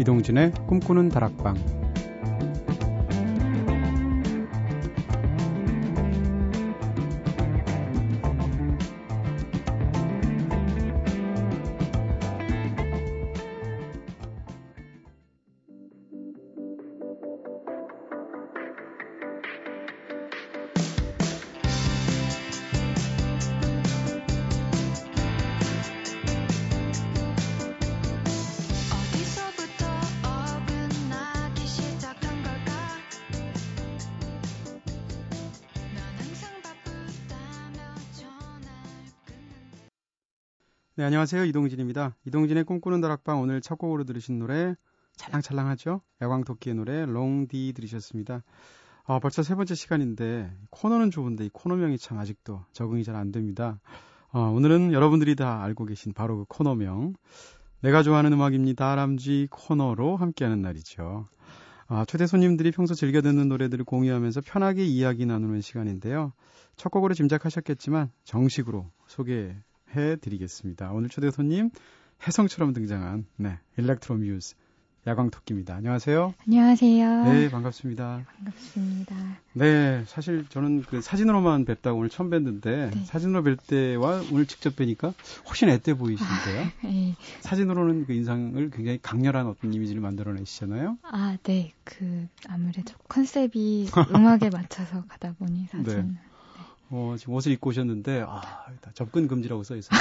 이동진의 0.00 0.52
꿈꾸는 0.66 1.10
다락방. 1.10 1.79
네, 41.00 41.06
안녕하세요. 41.06 41.46
이동진입니다. 41.46 42.14
이동진의 42.26 42.64
꿈꾸는 42.64 43.00
다락방 43.00 43.40
오늘 43.40 43.62
첫 43.62 43.76
곡으로 43.76 44.04
들으신 44.04 44.38
노래 44.38 44.74
찰랑찰랑하죠? 45.16 46.02
야광토끼의 46.20 46.76
노래 46.76 47.06
롱디 47.06 47.72
들으셨습니다. 47.74 48.42
아, 49.06 49.18
벌써 49.18 49.42
세 49.42 49.54
번째 49.54 49.74
시간인데 49.74 50.54
코너는 50.68 51.10
좋은데 51.10 51.46
이 51.46 51.50
코너명이 51.54 51.96
참 51.96 52.18
아직도 52.18 52.66
적응이 52.72 53.02
잘 53.04 53.16
안 53.16 53.32
됩니다. 53.32 53.80
어, 54.30 54.40
오늘은 54.50 54.92
여러분들이 54.92 55.36
다 55.36 55.62
알고 55.62 55.86
계신 55.86 56.12
바로 56.12 56.36
그 56.36 56.44
코너명 56.48 57.14
내가 57.80 58.02
좋아하는 58.02 58.34
음악입니다. 58.34 58.94
람쥐 58.94 59.48
코너로 59.50 60.18
함께하는 60.18 60.60
날이죠. 60.60 61.28
아, 61.86 62.04
초대 62.04 62.26
손님들이 62.26 62.72
평소 62.72 62.92
즐겨 62.92 63.22
듣는 63.22 63.48
노래들을 63.48 63.86
공유하면서 63.86 64.42
편하게 64.42 64.84
이야기 64.84 65.24
나누는 65.24 65.62
시간인데요. 65.62 66.34
첫 66.76 66.90
곡으로 66.90 67.14
짐작하셨겠지만 67.14 68.12
정식으로 68.24 68.90
소개 69.06 69.34
해 69.34 69.56
드리겠습니다. 69.92 70.92
오늘 70.92 71.08
초대 71.08 71.30
손님 71.30 71.70
혜성처럼 72.26 72.72
등장한 72.72 73.26
네 73.36 73.58
일렉트로 73.76 74.16
뮤즈 74.16 74.54
야광 75.06 75.30
토끼입니다. 75.30 75.74
안녕하세요. 75.74 76.34
안녕하세요. 76.46 77.24
네, 77.24 77.50
반갑습니다. 77.50 78.22
반갑습니다. 78.36 79.16
네, 79.54 80.04
사실 80.06 80.44
저는 80.50 80.82
그 80.82 81.00
사진으로만 81.00 81.64
뵙다가 81.64 81.96
오늘 81.96 82.10
처음 82.10 82.28
뵀는데 82.28 82.94
네. 82.94 83.04
사진으로 83.06 83.42
뵐 83.42 83.56
때와 83.56 84.22
오늘 84.30 84.44
직접 84.44 84.76
뵈니까 84.76 85.14
훨씬 85.48 85.70
앳돼 85.70 85.94
보이시는데요. 85.94 86.62
아, 86.64 86.72
네. 86.82 87.14
사진으로는 87.40 88.04
그 88.04 88.12
인상을 88.12 88.70
굉장히 88.70 88.98
강렬한 89.00 89.46
어떤 89.46 89.72
이미지를 89.72 90.02
만들어내시잖아요. 90.02 90.98
아, 91.02 91.38
네. 91.44 91.72
그 91.84 92.28
아무래도 92.46 92.92
컨셉이 93.08 93.88
음악에 94.14 94.50
맞춰서 94.50 95.06
가다 95.06 95.32
보니 95.38 95.66
사진. 95.70 96.12
네. 96.12 96.29
어, 96.92 97.14
지금 97.16 97.34
옷을 97.34 97.52
입고 97.52 97.70
오셨는데, 97.70 98.24
아, 98.26 98.42
접근 98.94 99.28
금지라고 99.28 99.62
써 99.62 99.76
있어요. 99.76 100.00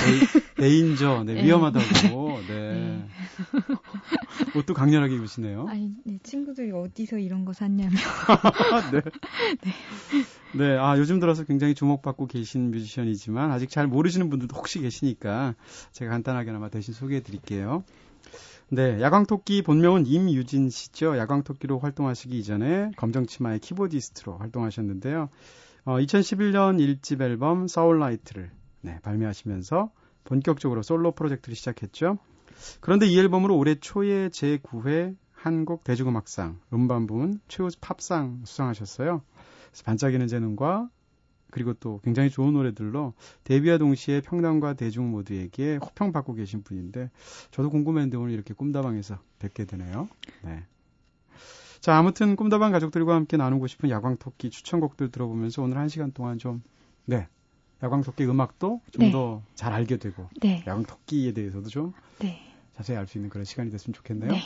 Danger 0.57 1.23
네, 1.23 1.35
네, 1.35 1.43
위험하다고, 1.43 2.41
네. 2.47 2.47
네. 2.47 3.07
옷도 4.57 4.73
강렬하게 4.73 5.13
입으시네요. 5.15 5.67
아니, 5.69 5.93
네, 6.03 6.17
친구들이 6.23 6.71
어디서 6.71 7.19
이런 7.19 7.45
거 7.45 7.53
샀냐며. 7.53 7.91
네. 8.91 9.01
네. 9.61 9.71
네, 10.55 10.77
아, 10.79 10.97
요즘 10.97 11.19
들어서 11.19 11.43
굉장히 11.43 11.75
주목받고 11.75 12.25
계신 12.25 12.71
뮤지션이지만, 12.71 13.51
아직 13.51 13.69
잘 13.69 13.85
모르시는 13.85 14.31
분들도 14.31 14.57
혹시 14.57 14.79
계시니까, 14.79 15.53
제가 15.91 16.09
간단하게나마 16.09 16.69
대신 16.69 16.95
소개해 16.95 17.21
드릴게요. 17.21 17.83
네, 18.71 18.99
야광토끼 18.99 19.61
본명은 19.61 20.07
임유진 20.07 20.71
씨죠. 20.71 21.17
야광토끼로 21.17 21.77
활동하시기 21.77 22.37
이전에 22.37 22.91
검정치마의 22.97 23.59
키보디스트로 23.59 24.37
활동하셨는데요. 24.37 25.29
어, 25.89 25.93
2011년 25.97 26.77
1집 26.77 27.19
앨범 27.19 27.67
사울라이트를 27.67 28.51
네, 28.81 28.99
발매하시면서 29.01 29.91
본격적으로 30.23 30.83
솔로 30.83 31.13
프로젝트를 31.13 31.55
시작했죠. 31.55 32.19
그런데 32.79 33.07
이 33.07 33.17
앨범으로 33.17 33.57
올해 33.57 33.73
초에 33.73 34.29
제9회 34.29 35.15
한국 35.31 35.83
대중음악상 35.83 36.59
음반 36.73 37.07
부문 37.07 37.39
최우 37.47 37.69
팝상 37.81 38.41
수상하셨어요. 38.45 39.23
그래서 39.71 39.83
반짝이는 39.83 40.27
재능과 40.27 40.91
그리고 41.49 41.73
또 41.73 42.01
굉장히 42.03 42.29
좋은 42.29 42.53
노래들로 42.53 43.15
데뷔와 43.43 43.79
동시에 43.79 44.21
평당과 44.21 44.75
대중 44.75 45.09
모두에게 45.09 45.77
호평받고 45.77 46.35
계신 46.35 46.61
분인데 46.61 47.09
저도 47.49 47.71
궁금했는데 47.71 48.15
오늘 48.15 48.35
이렇게 48.35 48.53
꿈다방에서 48.53 49.17
뵙게 49.39 49.65
되네요. 49.65 50.07
네. 50.43 50.67
자, 51.81 51.97
아무튼 51.97 52.35
꿈다방 52.35 52.71
가족들과 52.71 53.15
함께 53.15 53.37
나누고 53.37 53.67
싶은 53.67 53.89
야광토끼 53.89 54.49
추천곡들 54.49 55.11
들어보면서 55.11 55.61
오늘 55.63 55.77
한 55.77 55.87
시간 55.87 56.11
동안 56.11 56.37
좀, 56.37 56.61
네. 57.05 57.27
야광토끼 57.81 58.25
음악도 58.25 58.81
좀 58.91 59.11
더잘 59.11 59.71
네. 59.71 59.75
알게 59.77 59.97
되고, 59.97 60.29
네. 60.41 60.63
야광토끼에 60.67 61.31
대해서도 61.33 61.69
좀 61.69 61.93
네. 62.19 62.37
자세히 62.75 62.97
알 62.97 63.07
수 63.07 63.17
있는 63.17 63.29
그런 63.29 63.45
시간이 63.45 63.71
됐으면 63.71 63.93
좋겠네요. 63.93 64.31
네. 64.31 64.39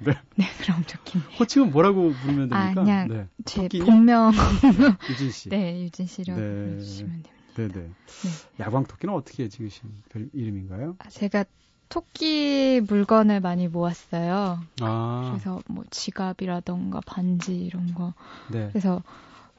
네. 0.00 0.12
네, 0.36 0.44
그럼 0.62 0.82
좋겠네요. 0.84 1.30
호칭은 1.38 1.70
뭐라고 1.70 2.12
부르면 2.12 2.48
됩니까? 2.48 2.58
아, 2.58 2.74
그냥 2.74 3.08
네. 3.08 3.26
제 3.44 3.62
토끼니? 3.62 3.84
본명. 3.84 4.32
유진 5.10 5.30
씨. 5.30 5.48
네, 5.48 5.82
유진 5.84 6.06
씨라고 6.06 6.40
네. 6.40 6.46
불러주시면 6.64 7.10
됩니다. 7.22 7.30
네네. 7.54 7.72
네. 7.74 7.88
네. 7.88 8.64
야광 8.64 8.84
토끼는 8.84 9.14
어떻게 9.14 9.48
지으신 9.48 10.02
별 10.08 10.28
이름인가요? 10.32 10.96
아, 10.98 11.08
제가 11.08 11.44
토끼 11.88 12.80
물건을 12.86 13.40
많이 13.40 13.68
모았어요. 13.68 14.60
아. 14.80 15.28
그래서 15.30 15.60
뭐 15.68 15.84
지갑이라던가 15.90 17.00
반지 17.06 17.56
이런 17.56 17.94
거. 17.94 18.14
네. 18.50 18.68
그래서 18.70 19.02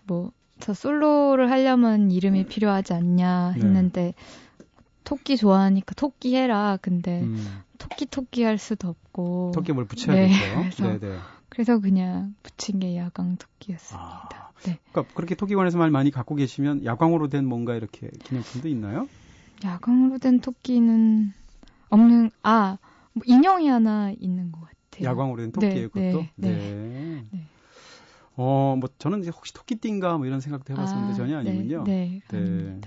뭐 0.03 0.31
저 0.59 0.73
솔로를 0.73 1.49
하려면 1.49 2.11
이름이 2.11 2.45
필요하지 2.45 2.93
않냐 2.93 3.53
네. 3.55 3.61
했는데 3.61 4.01
네. 4.01 4.65
토끼 5.03 5.37
좋아하니까 5.37 5.95
토끼 5.95 6.35
해라. 6.35 6.77
근데 6.81 7.21
음. 7.21 7.61
토끼 7.77 8.05
토끼 8.05 8.43
할 8.43 8.57
수도 8.57 8.89
없고. 8.89 9.53
토끼 9.55 9.71
뭘 9.71 9.85
붙여야겠죠. 9.85 10.39
네. 10.39 10.69
그래서, 10.69 10.99
네네. 10.99 11.17
그래서 11.47 11.79
그냥 11.79 12.35
붙인 12.43 12.79
게 12.79 12.95
야광 12.97 13.37
토끼였습니다. 13.37 14.29
아. 14.31 14.49
네. 14.65 14.77
그러니까 14.91 15.13
그렇게 15.15 15.35
토끼관에서 15.35 15.77
말 15.77 15.89
많이 15.89 16.11
갖고 16.11 16.35
계시면 16.35 16.83
야광으로 16.83 17.29
된 17.29 17.45
뭔가 17.45 17.75
이렇게 17.75 18.09
기념품도 18.23 18.67
있나요? 18.67 19.07
야광으로 19.63 20.19
된 20.19 20.41
토끼는 20.41 21.33
없는 21.89 22.31
아뭐 22.43 22.77
인형이 23.25 23.67
하나 23.67 24.11
있는 24.11 24.51
것 24.51 24.61
같아요. 24.61 25.09
야광으로 25.09 25.41
된 25.41 25.51
토끼예요, 25.51 25.89
네, 25.93 26.11
그것도. 26.11 26.27
네. 26.35 26.57
네. 26.57 27.25
네. 27.31 27.45
어, 28.35 28.77
뭐 28.79 28.89
저는 28.97 29.19
이제 29.21 29.31
혹시 29.31 29.53
토끼띠인가 29.53 30.17
뭐 30.17 30.25
이런 30.25 30.39
생각도 30.39 30.73
해봤었는데 30.73 31.11
아, 31.11 31.15
전혀 31.15 31.41
네, 31.41 31.49
아니군요. 31.49 31.83
네, 31.83 32.21
네. 32.31 32.79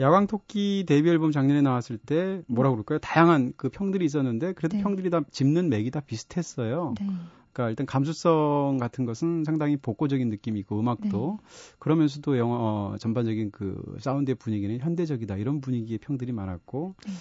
야광 0.00 0.26
토끼 0.26 0.84
데뷔 0.86 1.10
앨범 1.10 1.30
작년에 1.30 1.60
나왔을 1.60 1.98
때 1.98 2.42
뭐라 2.46 2.70
그럴까요? 2.70 2.98
다양한 2.98 3.52
그 3.56 3.68
평들이 3.68 4.04
있었는데 4.06 4.54
그래도 4.54 4.78
네. 4.78 4.82
평들이 4.82 5.10
다 5.10 5.20
짚는 5.30 5.68
맥이 5.68 5.90
다 5.90 6.00
비슷했어요. 6.00 6.94
네. 6.98 7.06
그러니까 7.52 7.68
일단 7.68 7.84
감수성 7.84 8.78
같은 8.80 9.04
것은 9.04 9.44
상당히 9.44 9.76
복고적인 9.76 10.30
느낌이고 10.30 10.80
음악도 10.80 11.38
네. 11.38 11.76
그러면서도 11.78 12.38
영어 12.38 12.56
어, 12.94 12.96
전반적인 12.98 13.50
그 13.50 13.96
사운드의 14.00 14.36
분위기는 14.36 14.78
현대적이다 14.80 15.36
이런 15.36 15.60
분위기의 15.60 15.98
평들이 15.98 16.32
많았고 16.32 16.94
네. 17.06 17.12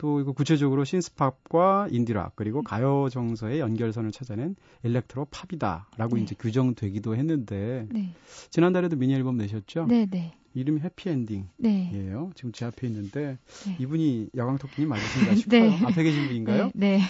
또 0.00 0.18
이거 0.18 0.32
구체적으로 0.32 0.84
신스팝과 0.84 1.88
인디락 1.90 2.34
그리고 2.34 2.62
가요 2.62 3.10
정서의 3.10 3.60
연결선을 3.60 4.12
찾아낸 4.12 4.56
일렉트로 4.82 5.26
팝이다라고 5.26 6.16
네. 6.16 6.22
이제 6.22 6.34
규정되기도 6.38 7.16
했는데 7.16 7.86
네. 7.90 8.14
지난달에도 8.48 8.96
미니 8.96 9.12
앨범 9.12 9.36
내셨죠? 9.36 9.84
네, 9.88 10.06
네. 10.06 10.32
이름이 10.54 10.80
해피엔딩이에요. 10.80 11.48
네. 11.58 12.30
지금 12.34 12.50
제 12.52 12.64
앞에 12.64 12.86
있는데 12.86 13.36
네. 13.66 13.76
이분이 13.78 14.30
야광토끼님 14.34 14.88
맞으신가 14.88 15.34
싶어요. 15.34 15.60
네. 15.68 15.80
앞에 15.84 16.02
계신 16.02 16.28
분인가요? 16.28 16.70
네. 16.74 16.98
네. 16.98 17.00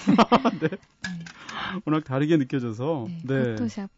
네. 0.60 0.76
워낙 1.86 2.02
다르게 2.02 2.38
느껴져서. 2.38 3.06
네. 3.24 3.54
포토샵. 3.54 3.88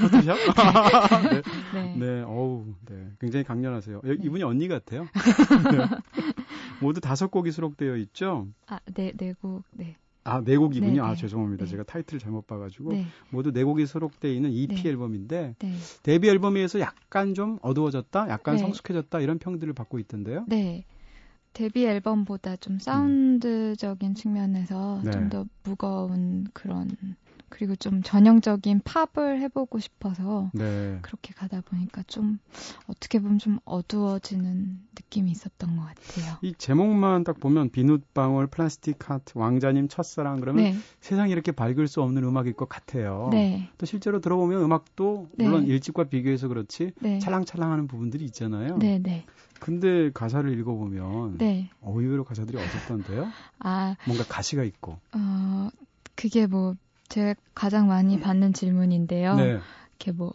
포토샵? 0.00 0.36
네. 1.30 1.42
네. 1.74 1.96
네. 1.96 2.22
어우, 2.22 2.64
네. 2.88 3.08
굉장히 3.20 3.44
강렬하세요. 3.44 4.02
네. 4.04 4.12
이분이 4.22 4.44
언니 4.44 4.68
같아요. 4.68 5.08
네. 6.80 6.86
모두 6.86 7.00
다섯 7.00 7.30
곡이 7.30 7.50
수록되어 7.52 7.96
있죠? 7.96 8.48
아, 8.66 8.78
네, 8.94 9.12
네 9.16 9.32
곡, 9.32 9.62
네. 9.72 9.96
아, 10.24 10.42
네 10.44 10.56
곡이군요. 10.56 10.92
네, 10.92 11.00
아, 11.00 11.10
네. 11.10 11.16
죄송합니다. 11.16 11.64
네. 11.64 11.70
제가 11.70 11.84
타이틀을 11.84 12.18
잘못 12.20 12.46
봐가지고. 12.46 12.92
네. 12.92 13.06
모두 13.30 13.52
네 13.52 13.62
곡이 13.64 13.86
수록되어 13.86 14.30
있는 14.32 14.50
EP 14.50 14.74
네. 14.74 14.88
앨범인데, 14.90 15.54
네. 15.58 15.72
데뷔 16.02 16.28
앨범에 16.28 16.66
서 16.68 16.80
약간 16.80 17.34
좀 17.34 17.58
어두워졌다? 17.62 18.28
약간 18.28 18.58
성숙해졌다? 18.58 19.20
이런 19.20 19.38
평들을 19.38 19.72
받고 19.72 19.98
있던데요? 20.00 20.44
네. 20.48 20.84
데뷔 21.52 21.86
앨범보다 21.86 22.56
좀 22.56 22.78
사운드적인 22.78 24.10
음. 24.10 24.14
측면에서 24.14 25.00
좀 25.10 25.28
더 25.30 25.46
무거운 25.64 26.46
그런 26.52 26.90
그리고 27.48 27.76
좀 27.76 28.02
전형적인 28.02 28.80
팝을 28.84 29.40
해보고 29.40 29.78
싶어서 29.78 30.50
네. 30.52 30.98
그렇게 31.02 31.32
가다 31.32 31.60
보니까 31.60 32.02
좀 32.06 32.38
어떻게 32.86 33.20
보면 33.20 33.38
좀 33.38 33.58
어두워지는 33.64 34.80
느낌이 34.96 35.30
있었던 35.30 35.76
것 35.76 35.82
같아요. 35.82 36.38
이 36.42 36.54
제목만 36.56 37.24
딱 37.24 37.38
보면 37.38 37.70
비눗방울, 37.70 38.48
플라스틱 38.48 39.08
하트, 39.08 39.32
왕자님 39.36 39.88
첫사랑 39.88 40.40
그러면 40.40 40.64
네. 40.64 40.76
세상에 41.00 41.30
이렇게 41.30 41.52
밝을 41.52 41.86
수 41.88 42.02
없는 42.02 42.24
음악일 42.24 42.54
것 42.54 42.68
같아요. 42.68 43.28
네. 43.30 43.70
또 43.78 43.86
실제로 43.86 44.20
들어보면 44.20 44.62
음악도 44.62 45.28
물론 45.36 45.66
네. 45.66 45.72
일집과 45.72 46.04
비교해서 46.04 46.48
그렇지 46.48 46.92
네. 47.00 47.18
찰랑찰랑하는 47.20 47.86
부분들이 47.86 48.24
있잖아요. 48.24 48.78
네, 48.78 48.98
네. 48.98 49.24
근데 49.60 50.10
가사를 50.12 50.50
읽어보면 50.58 51.38
네. 51.38 51.70
어, 51.80 51.94
의외로 51.96 52.24
가사들이 52.24 52.58
어떻던데요? 52.58 53.32
아, 53.60 53.96
뭔가 54.04 54.24
가시가 54.24 54.64
있고. 54.64 54.98
어, 55.12 55.68
그게 56.14 56.46
뭐 56.46 56.74
제가 57.08 57.34
가장 57.54 57.88
많이 57.88 58.20
받는 58.20 58.52
질문인데요. 58.52 59.36
네. 59.36 59.58
이렇게 59.98 60.12
뭐 60.12 60.32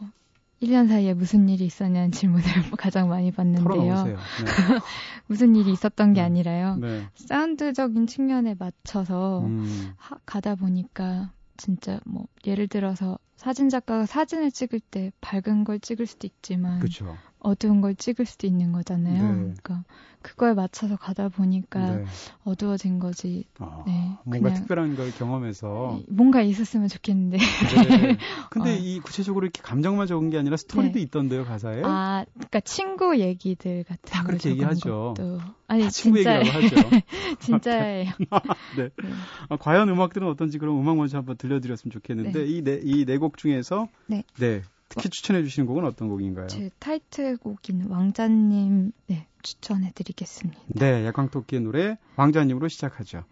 1년 0.62 0.88
사이에 0.88 1.13
무슨 1.13 1.50
일이 1.50 1.65
있었냐는 1.65 2.12
질문을 2.12 2.44
가장 2.77 3.09
많이 3.09 3.31
받는데요. 3.31 4.03
네. 4.03 4.15
무슨 5.27 5.56
일이 5.56 5.71
있었던 5.71 6.13
게 6.13 6.21
음. 6.21 6.25
아니라요. 6.25 6.75
네. 6.75 7.07
사운드적인 7.15 8.07
측면에 8.07 8.56
맞춰서 8.57 9.41
음. 9.41 9.94
하, 9.97 10.18
가다 10.25 10.56
보니까 10.56 11.31
진짜 11.57 12.00
뭐 12.06 12.25
예를 12.45 12.68
들어서 12.68 13.17
사진 13.35 13.69
작가가 13.69 14.06
사진을 14.06 14.51
찍을 14.51 14.79
때 14.79 15.12
밝은 15.21 15.63
걸 15.63 15.79
찍을 15.79 16.06
수도 16.06 16.27
있지만 16.27 16.79
그쵸. 16.79 17.17
어두운 17.41 17.81
걸 17.81 17.95
찍을 17.95 18.25
수도 18.25 18.45
있는 18.47 18.71
거잖아요. 18.71 19.21
네. 19.23 19.33
그러니까 19.33 19.83
그거에 20.21 20.53
맞춰서 20.53 20.95
가다 20.95 21.29
보니까 21.29 21.97
네. 21.97 22.05
어두워진 22.43 22.99
거지. 22.99 23.45
아, 23.57 23.83
네, 23.88 24.15
뭔가 24.25 24.53
특별한 24.53 24.95
걸 24.95 25.11
경험해서 25.11 25.99
뭔가 26.07 26.41
있었으면 26.43 26.88
좋겠는데. 26.88 27.38
네. 27.38 28.17
근데 28.51 28.73
어. 28.73 28.77
이 28.77 28.99
구체적으로 28.99 29.45
이렇게 29.45 29.61
감정만 29.63 30.05
적은 30.05 30.29
게 30.29 30.38
아니라 30.38 30.55
스토리도 30.57 30.93
네. 30.93 31.01
있던데요 31.01 31.43
가사에. 31.43 31.81
아, 31.83 32.25
그러니까 32.33 32.59
친구 32.59 33.19
얘기들 33.19 33.83
같은 33.85 34.01
다 34.05 34.23
그렇게 34.23 34.51
얘기하죠. 34.51 35.15
것도. 35.17 35.39
아니 35.67 35.89
친구 35.89 36.17
진짜 36.19 36.39
얘기라고 36.41 36.59
하죠. 36.67 36.89
진짜예요. 37.39 38.11
네. 38.77 38.89
네. 39.01 39.09
아, 39.49 39.55
과연 39.57 39.89
음악들은 39.89 40.27
어떤지 40.27 40.59
그럼 40.59 40.79
음악 40.79 40.97
먼저 40.97 41.17
한번 41.17 41.38
들려드렸으면 41.38 41.91
좋겠는데 41.91 42.45
이 42.45 42.61
네 42.61 42.81
이 42.83 43.05
네 43.05 43.17
곡 43.17 43.38
중에서 43.38 43.88
네. 44.05 44.23
네. 44.38 44.61
특히 44.91 45.09
추천해 45.09 45.41
주시는 45.43 45.67
곡은 45.67 45.85
어떤 45.85 46.09
곡인가요? 46.09 46.47
제 46.47 46.69
타이틀곡인 46.79 47.88
왕자님 47.89 48.91
네, 49.07 49.27
추천해 49.41 49.91
드리겠습니다. 49.95 50.59
네, 50.67 51.05
야광토끼의 51.05 51.61
노래 51.61 51.97
왕자님으로 52.17 52.67
시작하죠. 52.67 53.23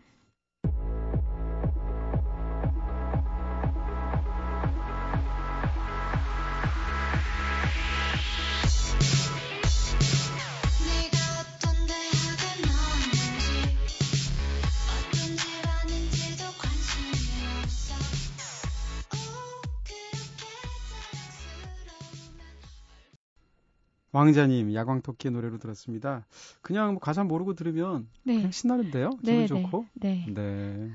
왕자님 24.19 24.73
야광 24.73 25.01
토끼의 25.01 25.31
노래로 25.31 25.59
들었습니다. 25.59 26.25
그냥 26.61 26.93
뭐 26.93 26.99
가사 26.99 27.23
모르고 27.23 27.53
들으면 27.53 28.07
네. 28.23 28.35
그냥 28.35 28.51
신나는데요. 28.51 29.11
기분 29.11 29.23
네, 29.23 29.39
네, 29.41 29.47
좋고. 29.47 29.85
네. 29.93 30.25
네. 30.27 30.91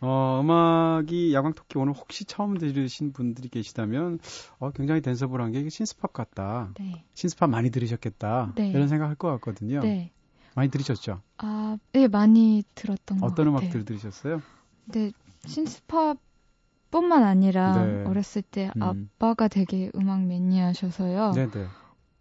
어, 0.00 0.40
음악이 0.42 1.32
야광 1.32 1.54
토끼 1.54 1.78
오늘 1.78 1.94
혹시 1.94 2.24
처음 2.24 2.58
들으신 2.58 3.12
분들이 3.12 3.48
계시다면 3.48 4.18
어, 4.58 4.70
굉장히 4.72 5.00
댄서블한 5.00 5.52
게 5.52 5.68
신스팝 5.68 6.12
같다. 6.12 6.70
네. 6.78 7.04
신스팝 7.14 7.48
많이 7.48 7.70
들으셨겠다. 7.70 8.52
네. 8.56 8.70
이런 8.70 8.88
생각할 8.88 9.14
것 9.14 9.30
같거든요. 9.32 9.80
네. 9.80 10.10
많이 10.54 10.68
들으셨죠? 10.70 11.20
아, 11.38 11.78
네, 11.92 12.08
많이 12.08 12.64
들었던 12.74 13.20
것 13.20 13.28
같아요. 13.28 13.48
어떤 13.50 13.60
음악들 13.60 13.84
들으셨어요? 13.84 14.42
네, 14.86 15.12
신스팝 15.46 16.18
뿐만 16.90 17.22
아니라 17.22 17.84
네. 17.84 18.04
어렸을 18.04 18.42
때 18.42 18.70
음. 18.76 18.82
아빠가 18.82 19.48
되게 19.48 19.90
음악 19.94 20.24
매니아셔서요. 20.24 21.32
네네. 21.32 21.66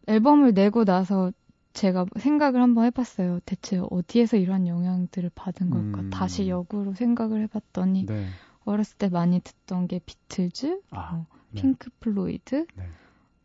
앨범을 0.08 0.54
내고 0.54 0.86
나서 0.86 1.32
제가 1.74 2.06
생각을 2.18 2.62
한번 2.62 2.86
해봤어요. 2.86 3.40
대체 3.46 3.82
어디에서 3.90 4.38
이런 4.38 4.68
영향들을 4.68 5.32
받은 5.36 5.70
걸까? 5.70 6.02
음. 6.02 6.10
다시 6.10 6.48
역으로 6.48 6.94
생각을 6.94 7.42
해봤더니 7.44 8.06
네. 8.06 8.28
어렸을 8.64 8.98
때 8.98 9.10
많이 9.10 9.42
듣던 9.42 9.88
게 9.88 10.00
비틀즈, 10.06 10.82
아, 10.92 11.12
뭐, 11.14 11.26
네. 11.52 11.62
핑크 11.62 11.90
플로이드, 12.00 12.66
네. 12.76 12.84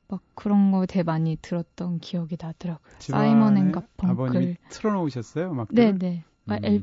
막 0.08 0.20
그런 0.34 0.70
거 0.70 0.86
되게 0.86 1.02
많이 1.02 1.36
들었던 1.42 1.98
기억이 1.98 2.36
나더라고요. 2.40 2.86
사이먼 2.98 3.56
앤 3.56 3.72
가펑클. 3.72 4.56
틀어놓으셨어요, 4.68 5.52
막. 5.52 5.68
네네. 5.72 6.24
음. 6.50 6.58
엘, 6.62 6.82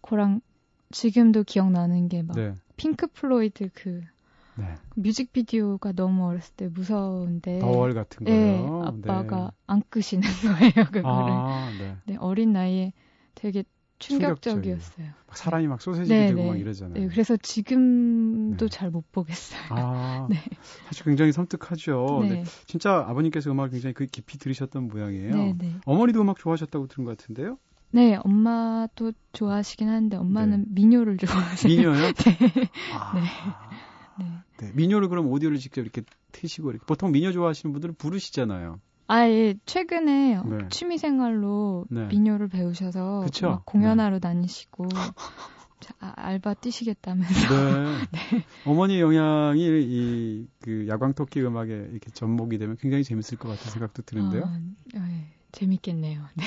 그랑 0.00 0.40
지금도 0.90 1.44
기억나는 1.44 2.08
게막 2.08 2.36
네. 2.36 2.54
핑크 2.76 3.06
플로이드 3.06 3.70
그 3.74 4.02
네. 4.56 4.74
뮤직비디오가 4.96 5.92
너무 5.92 6.26
어렸을 6.26 6.54
때 6.56 6.68
무서운데 6.68 7.58
더월 7.60 7.94
같은 7.94 8.24
거요. 8.24 8.34
네, 8.36 8.68
아빠가 9.10 9.46
네. 9.46 9.50
안 9.66 9.82
끄시는 9.88 10.22
거예요 10.74 10.84
그거를. 10.90 11.04
아, 11.04 11.72
네. 11.78 11.96
네. 12.06 12.16
어린 12.16 12.52
나이에 12.52 12.92
되게 13.34 13.64
충격적이었어요. 13.98 15.06
막 15.26 15.36
사람이 15.36 15.68
막 15.68 15.80
소세지 15.80 16.10
네, 16.10 16.26
되고 16.28 16.42
막 16.44 16.54
네. 16.54 16.60
이러잖아요. 16.60 17.00
네, 17.00 17.08
그래서 17.08 17.36
지금도 17.36 18.68
네. 18.68 18.76
잘못 18.76 19.10
보겠어요. 19.12 19.60
아, 19.70 20.26
네. 20.30 20.36
사실 20.86 21.04
굉장히 21.04 21.32
섬뜩하죠. 21.32 22.24
네. 22.28 22.34
네. 22.34 22.44
진짜 22.66 23.04
아버님께서 23.06 23.50
음악을 23.50 23.70
굉장히 23.70 23.94
그 23.94 24.06
깊이 24.06 24.38
들으셨던 24.38 24.88
모양이에요. 24.88 25.32
네, 25.34 25.54
네. 25.56 25.72
어머니도 25.86 26.20
음악 26.20 26.38
좋아하셨다고 26.38 26.88
들은 26.88 27.04
것 27.04 27.16
같은데요? 27.16 27.58
네, 27.92 28.18
엄마도 28.24 29.12
좋아하시긴 29.32 29.88
하는데 29.88 30.16
엄마는 30.16 30.66
민요를 30.70 31.18
좋아하세요. 31.18 31.74
민요요? 31.74 32.00
네. 33.14 33.22
아, 33.22 33.81
네. 34.18 34.26
네. 34.58 34.66
네. 34.66 34.72
민요를 34.74 35.08
그럼 35.08 35.26
오디오를 35.28 35.58
직접 35.58 35.80
이렇게 35.82 36.02
트시고 36.32 36.70
이렇게 36.70 36.84
보통 36.86 37.12
민요 37.12 37.32
좋아하시는 37.32 37.72
분들은 37.72 37.94
부르시잖아요. 37.96 38.80
아, 39.08 39.28
예. 39.28 39.54
최근에 39.66 40.40
네. 40.44 40.58
취미 40.70 40.96
생활로 40.98 41.86
네. 41.90 42.06
민요를 42.06 42.48
배우셔서 42.48 43.26
공연하러 43.66 44.16
네. 44.16 44.20
다니시고 44.20 44.88
아, 45.98 46.12
알바 46.16 46.54
뛰시겠다면서. 46.54 47.48
네. 47.48 47.96
네. 48.12 48.44
어머니 48.64 49.00
영향이 49.00 49.60
이 49.62 50.46
그 50.62 50.86
야광 50.88 51.14
토끼 51.14 51.42
음악에 51.42 51.88
이렇게 51.90 52.10
접목이 52.12 52.56
되면 52.58 52.76
굉장히 52.76 53.04
재밌을 53.04 53.36
것 53.36 53.48
같은 53.48 53.70
생각도 53.70 54.02
드는데요. 54.02 54.44
아, 54.44 54.58
네. 54.94 55.26
재밌겠네요. 55.50 56.22
네. 56.34 56.44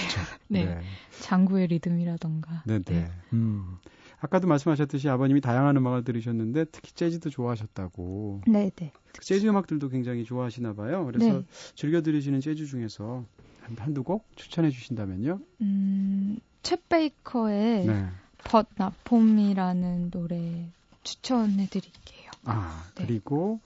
네. 0.48 0.66
네. 0.66 0.82
장구의 1.20 1.68
리듬이라던가. 1.68 2.64
네네. 2.66 2.84
네. 2.86 2.94
네. 3.02 3.12
음. 3.34 3.78
아까도 4.26 4.48
말씀하셨듯이 4.48 5.08
아버님이 5.08 5.40
다양한 5.40 5.78
음악을 5.78 6.04
들으셨는데 6.04 6.66
특히 6.72 6.92
재즈도 6.94 7.30
좋아하셨다고. 7.30 8.42
네, 8.48 8.72
네. 8.76 8.92
재즈 9.22 9.46
음악들도 9.46 9.90
굉장히 9.90 10.24
좋아하시나 10.26 10.74
봐요. 10.74 11.06
그래서 11.06 11.40
네. 11.40 11.46
즐겨 11.76 12.02
들으시는 12.02 12.42
재즈 12.42 12.66
중에서 12.66 13.24
한, 13.62 13.76
한두 13.78 14.04
곡 14.04 14.26
추천해 14.36 14.72
주신다면요? 14.72 15.40
음, 15.62 16.40
쳇 16.64 16.80
베이커의 16.90 17.86
네. 17.86 18.08
For 18.44 19.24
Me라는 19.24 20.10
노래 20.10 20.70
추천해 21.04 21.68
드릴게요. 21.68 22.32
아, 22.46 22.84
네. 22.96 23.06
그리고 23.06 23.60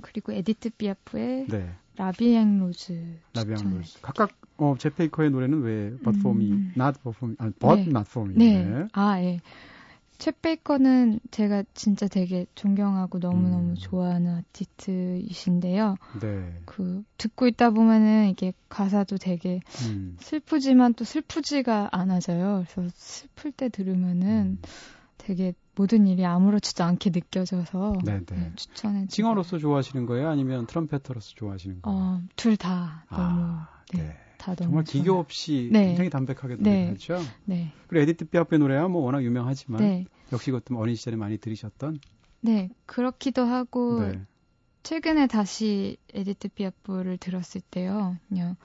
그리고 0.00 0.32
에디트 0.32 0.70
피아프의 0.78 1.46
네. 1.48 1.74
La 1.96 2.14
Vie 2.14 2.40
en 2.40 2.58
rose. 2.58 3.18
La 3.34 3.46
Vie 3.46 3.64
en 3.64 3.76
rose. 3.76 4.00
각각 4.00 4.30
어, 4.56 4.76
쳇 4.78 4.92
베이커의 4.92 5.30
노래는 5.30 5.62
왜 5.62 5.90
But 6.02 6.18
For 6.20 6.34
Me, 6.34 6.52
음. 6.52 6.72
Not 6.76 6.98
For 7.00 7.16
Me, 7.22 7.36
아니 7.38 7.52
But 7.52 7.82
네. 7.82 7.88
Not 7.88 8.06
For 8.08 8.30
Me. 8.30 8.38
네. 8.38 8.64
네. 8.64 8.88
아, 8.92 9.20
예. 9.20 9.40
챗 10.18 10.34
베이커는 10.40 11.20
제가 11.30 11.64
진짜 11.74 12.06
되게 12.06 12.46
존경하고 12.54 13.18
너무너무 13.18 13.70
음. 13.70 13.74
좋아하는 13.76 14.36
아티스트이신데요. 14.36 15.96
네. 16.20 16.60
그 16.64 17.02
듣고 17.18 17.46
있다 17.46 17.70
보면은 17.70 18.28
이게 18.30 18.52
가사도 18.68 19.18
되게 19.18 19.60
음. 19.88 20.16
슬프지만 20.20 20.94
또 20.94 21.04
슬프지가 21.04 21.90
않아져요. 21.92 22.64
그래서 22.68 22.90
슬플 22.94 23.52
때 23.52 23.68
들으면은 23.68 24.58
음. 24.58 24.62
되게 25.18 25.54
모든 25.76 26.06
일이 26.06 26.24
아무렇지도 26.24 26.84
않게 26.84 27.10
느껴져서 27.10 27.94
네, 28.04 28.20
추천해 28.54 29.06
싱어로서 29.08 29.58
좋아하시는 29.58 30.06
거예요? 30.06 30.28
아니면 30.28 30.66
트럼펫터로서 30.66 31.32
좋아하시는 31.34 31.82
거예요? 31.82 31.98
어, 31.98 32.20
둘다 32.36 33.04
아, 33.08 33.16
너무 33.16 33.58
다 34.54 34.64
정말 34.64 34.84
기교 34.84 35.18
없이 35.18 35.68
네. 35.72 35.86
굉장히 35.88 36.10
담백하게 36.10 36.56
노래하죠. 36.56 37.18
네. 37.44 37.56
네. 37.56 37.72
그리고 37.88 38.02
에디트 38.02 38.26
피아프의 38.26 38.58
노래야 38.58 38.88
뭐 38.88 39.02
워낙 39.02 39.22
유명하지만 39.22 39.80
네. 39.80 40.06
역시 40.32 40.50
그것도 40.50 40.78
어린 40.78 40.94
시절에 40.94 41.16
많이 41.16 41.38
들으셨던. 41.38 42.00
네, 42.40 42.70
그렇기도 42.86 43.44
하고 43.44 44.00
네. 44.00 44.20
최근에 44.82 45.26
다시 45.26 45.96
에디트 46.12 46.48
피아프를 46.48 47.16
들었을 47.16 47.62
때요. 47.70 48.16
그냥 48.28 48.56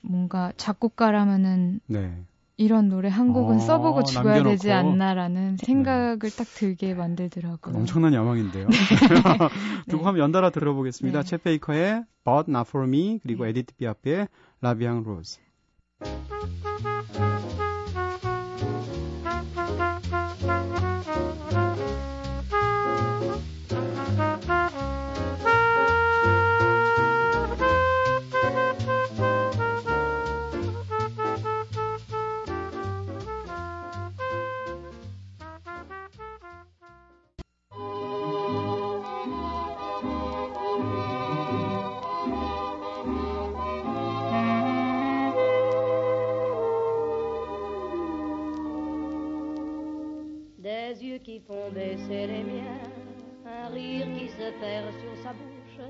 뭔가 0.00 0.52
작곡가라면은 0.56 1.80
네. 1.86 2.24
이런 2.62 2.88
노래 2.88 3.08
한 3.08 3.32
곡은 3.32 3.56
어, 3.56 3.58
써보고 3.58 4.04
죽어야 4.04 4.34
남겨놓고. 4.36 4.50
되지 4.50 4.72
않나라는 4.72 5.56
네. 5.56 5.66
생각을 5.66 6.18
네. 6.18 6.36
딱 6.36 6.44
들게 6.54 6.94
만들더라고요. 6.94 7.76
엄청난 7.76 8.14
야망인데요. 8.14 8.68
두곡 9.88 10.02
네. 10.02 10.04
한번 10.04 10.18
연달아 10.18 10.50
들어보겠습니다. 10.50 11.20
쳇 11.22 11.42
베이커의 11.42 12.04
But 12.24 12.50
Not 12.50 12.68
For 12.68 12.86
Me 12.86 13.18
그리고 13.22 13.44
네. 13.44 13.50
에디트 13.50 13.74
피아프의 13.76 14.28
라비앙 14.60 15.02
로즈. 15.02 15.38
Baisser 50.92 52.26
les 52.26 52.44
miens, 52.44 52.90
un 53.46 53.68
rire 53.68 54.06
qui 54.14 54.28
se 54.28 54.50
perd 54.60 54.92
sur 55.00 55.22
sa 55.22 55.32
bouche, 55.32 55.80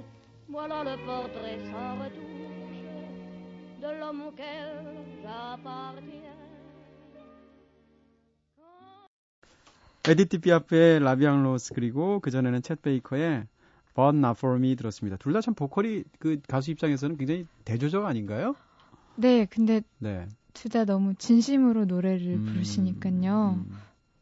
voilà 0.48 0.84
le 0.84 0.96
portrait 1.04 1.58
sans 1.70 1.98
retouche 1.98 2.82
de 3.80 3.98
l'homme 4.00 4.22
auquel 4.28 4.70
j'appartiens. 5.22 6.38
에디티 10.04 10.38
피아프의 10.38 10.98
라비앙 11.00 11.44
로스 11.44 11.74
그리고 11.74 12.18
그 12.20 12.30
전에는 12.32 12.60
챗 12.60 12.82
베이커의 12.82 13.46
But 13.94 14.16
Not 14.16 14.36
For 14.38 14.58
Me 14.58 14.74
들었습니다. 14.74 15.16
둘 15.16 15.32
다 15.32 15.40
참 15.40 15.54
보컬이 15.54 16.02
그 16.18 16.40
가수 16.48 16.70
입장에서는 16.72 17.16
굉장히 17.16 17.46
대조적 17.64 18.04
아닌가요? 18.06 18.56
네, 19.16 19.46
근데 19.46 19.80
네. 19.98 20.26
둘 20.54 20.70
다 20.72 20.84
너무 20.84 21.14
진심으로 21.14 21.84
노래를 21.84 22.34
음, 22.34 22.46
부르시니까요. 22.46 23.60
음. 23.64 23.72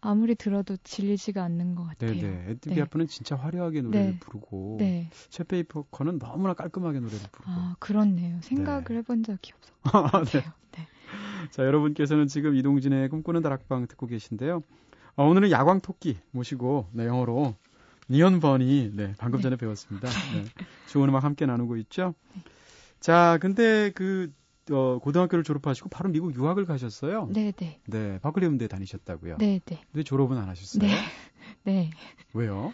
아무리 0.01 0.35
들어도 0.35 0.77
질리지가 0.83 1.43
않는 1.45 1.75
것 1.75 1.85
같아요. 1.85 2.13
네네. 2.13 2.45
에드비 2.51 2.75
네. 2.75 2.83
아프는 2.83 3.07
진짜 3.07 3.37
화려하게 3.37 3.83
노래를 3.83 4.13
네. 4.13 4.19
부르고 4.19 4.77
네. 4.79 5.11
셰페이퍼커는 5.31 6.19
너무나 6.19 6.55
깔끔하게 6.55 7.01
노래를 7.01 7.21
부르고. 7.31 7.51
아 7.51 7.77
그렇네요. 7.79 8.39
생각을 8.43 8.85
네. 8.85 8.95
해본 8.97 9.23
적이 9.25 9.53
없어. 9.55 9.73
아, 10.17 10.25
네. 10.25 10.45
네. 10.73 10.87
자 11.51 11.65
여러분께서는 11.65 12.29
지금 12.29 12.55
이동진의 12.55 13.09
꿈꾸는 13.11 13.43
다락방 13.43 13.87
듣고 13.89 14.07
계신데요. 14.07 14.63
어, 15.17 15.25
오늘은 15.25 15.51
야광 15.51 15.81
토끼 15.81 16.19
모시고 16.31 16.89
네, 16.93 17.07
영어로 17.07 17.55
니언 18.09 18.41
버니 18.41 18.93
네 18.95 19.15
방금 19.19 19.39
네. 19.39 19.43
전에 19.43 19.57
배웠습니다. 19.57 20.09
네. 20.35 20.45
좋은 20.89 21.09
음악 21.09 21.25
함께 21.25 21.47
나누고 21.47 21.77
있죠. 21.79 22.15
자 23.01 23.39
근데 23.41 23.91
그 23.95 24.33
어, 24.71 24.99
고등학교를 24.99 25.43
졸업하시고 25.45 25.89
바로 25.89 26.11
미국 26.11 26.35
유학을 26.35 26.65
가셨어요. 26.65 27.29
네, 27.31 27.53
네. 27.53 27.81
네, 27.87 28.19
버클리 28.21 28.47
음대 28.47 28.69
다니셨다고요. 28.69 29.37
네, 29.39 29.61
네. 29.65 29.83
근데 29.91 30.03
졸업은 30.05 30.37
안 30.39 30.49
하셨어요? 30.49 30.83
네. 30.83 30.95
네. 31.65 31.91
왜요? 32.35 32.73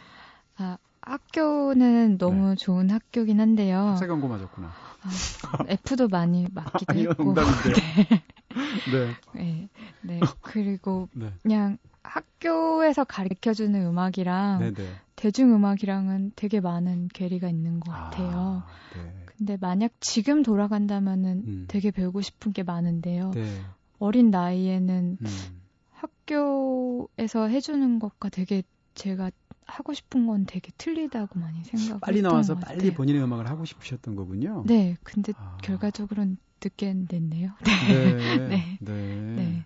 아, 0.58 0.78
학교는 1.00 2.18
너무 2.18 2.50
네. 2.50 2.54
좋은 2.56 2.90
학교긴 2.90 3.40
한데요. 3.40 3.78
학사 3.78 4.06
광고 4.06 4.28
맞았구나. 4.28 4.66
아, 4.66 5.64
F도 5.68 6.08
많이 6.08 6.46
맞기도 6.52 6.92
아니요, 6.92 7.10
했고. 7.10 7.22
농담인데요. 7.24 7.74
네. 8.86 9.14
네. 9.34 9.68
네. 10.02 10.20
그리고 10.42 11.08
네. 11.14 11.32
그냥 11.42 11.78
학교에서 12.02 13.04
가르쳐 13.04 13.52
주는 13.54 13.86
음악이랑 13.86 14.58
네네. 14.60 14.74
네. 14.74 14.96
대중음악이랑은 15.16 16.32
되게 16.36 16.60
많은 16.60 17.08
괴리가 17.14 17.48
있는 17.48 17.80
것 17.80 17.90
같아요. 17.92 18.62
아, 18.64 18.70
네. 18.94 19.25
근데 19.36 19.56
만약 19.60 19.92
지금 20.00 20.42
돌아간다면은 20.42 21.44
음. 21.46 21.64
되게 21.68 21.90
배우고 21.90 22.20
싶은 22.20 22.52
게 22.52 22.62
많은데요. 22.62 23.32
네. 23.32 23.44
어린 23.98 24.30
나이에는 24.30 25.18
음. 25.20 25.60
학교에서 25.92 27.48
해주는 27.48 27.98
것과 27.98 28.28
되게 28.28 28.62
제가 28.94 29.30
하고 29.66 29.92
싶은 29.92 30.26
건 30.26 30.46
되게 30.46 30.70
틀리다고 30.78 31.38
많이 31.38 31.62
생각을 31.64 32.00
빨리 32.00 32.22
나와서 32.22 32.54
빨리 32.54 32.92
본인의 32.94 33.22
음악을 33.22 33.48
하고 33.48 33.64
싶으셨던 33.64 34.14
거군요. 34.14 34.64
네, 34.66 34.96
근데 35.02 35.32
아. 35.36 35.58
결과적으로는 35.62 36.38
늦게 36.62 36.94
냈네요. 37.10 37.52
네. 37.64 37.66
네. 38.48 38.48
네. 38.48 38.78
네. 38.80 39.34
네. 39.36 39.64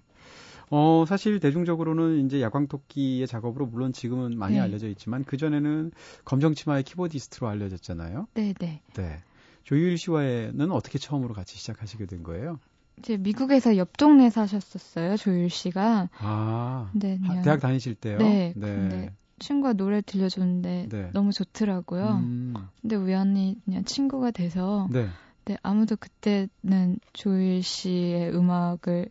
어, 0.70 1.04
사실 1.06 1.40
대중적으로는 1.40 2.24
이제 2.26 2.40
야광토끼의 2.40 3.26
작업으로 3.26 3.66
물론 3.66 3.92
지금은 3.92 4.38
많이 4.38 4.54
네. 4.54 4.60
알려져 4.60 4.88
있지만 4.88 5.24
그전에는 5.24 5.90
검정치마의 6.24 6.84
키보디스트로 6.84 7.48
알려졌잖아요. 7.48 8.28
네, 8.34 8.54
네. 8.58 8.80
네. 8.94 9.22
조유일 9.64 9.99
씨와는 9.99 10.71
어떻게 10.73 10.99
처음으로 10.99 11.35
같이 11.35 11.57
시작하시게 11.57 12.07
된 12.07 12.23
거예요? 12.23 12.59
이제 12.99 13.17
미국에서 13.17 13.76
옆 13.76 13.97
동네 13.97 14.31
사셨었어요, 14.31 15.17
조유일 15.17 15.49
씨가. 15.50 16.11
아. 16.19 16.90
네, 16.95 17.19
그냥, 17.19 17.43
대학 17.43 17.61
다니실 17.61 17.95
때요? 17.95 18.19
네. 18.19 18.52
네. 18.57 18.67
근데 18.67 19.14
친구가 19.38 19.73
노래 19.73 20.02
들려줬는데 20.02 20.88
네. 20.90 21.11
너무 21.12 21.33
좋더라고요. 21.33 22.07
음. 22.23 22.55
근데 22.83 22.97
우연히 22.97 23.57
그냥 23.64 23.85
친구가 23.85 24.33
돼서 24.33 24.88
네. 24.90 25.09
네, 25.47 25.57
아무도 25.62 25.97
그때는 25.97 27.00
조일 27.14 27.62
씨의 27.62 28.35
음악을 28.35 29.11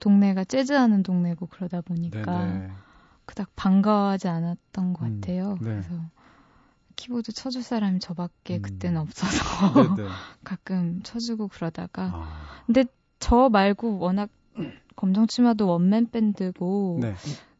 동네가 0.00 0.44
재즈하는 0.44 1.02
동네고 1.02 1.46
그러다 1.46 1.80
보니까 1.80 2.46
네네. 2.46 2.58
네. 2.58 2.72
그닥 3.24 3.54
반가워하지 3.56 4.28
않았던 4.28 4.94
것 4.94 5.06
음, 5.06 5.20
같아요. 5.20 5.54
네. 5.60 5.64
그래서 5.64 5.90
키보드 6.98 7.32
쳐줄 7.32 7.62
사람이 7.62 8.00
저밖에 8.00 8.56
음. 8.56 8.62
그때는 8.62 9.00
없어서 9.00 9.94
네, 9.94 10.04
가끔 10.42 11.00
쳐주고 11.04 11.46
그러다가 11.46 12.10
아. 12.12 12.62
근데 12.66 12.84
저 13.20 13.48
말고 13.48 13.98
워낙 13.98 14.28
검정치마도 14.96 15.68
원맨 15.68 16.10
밴드고 16.10 16.98
네. 17.00 17.14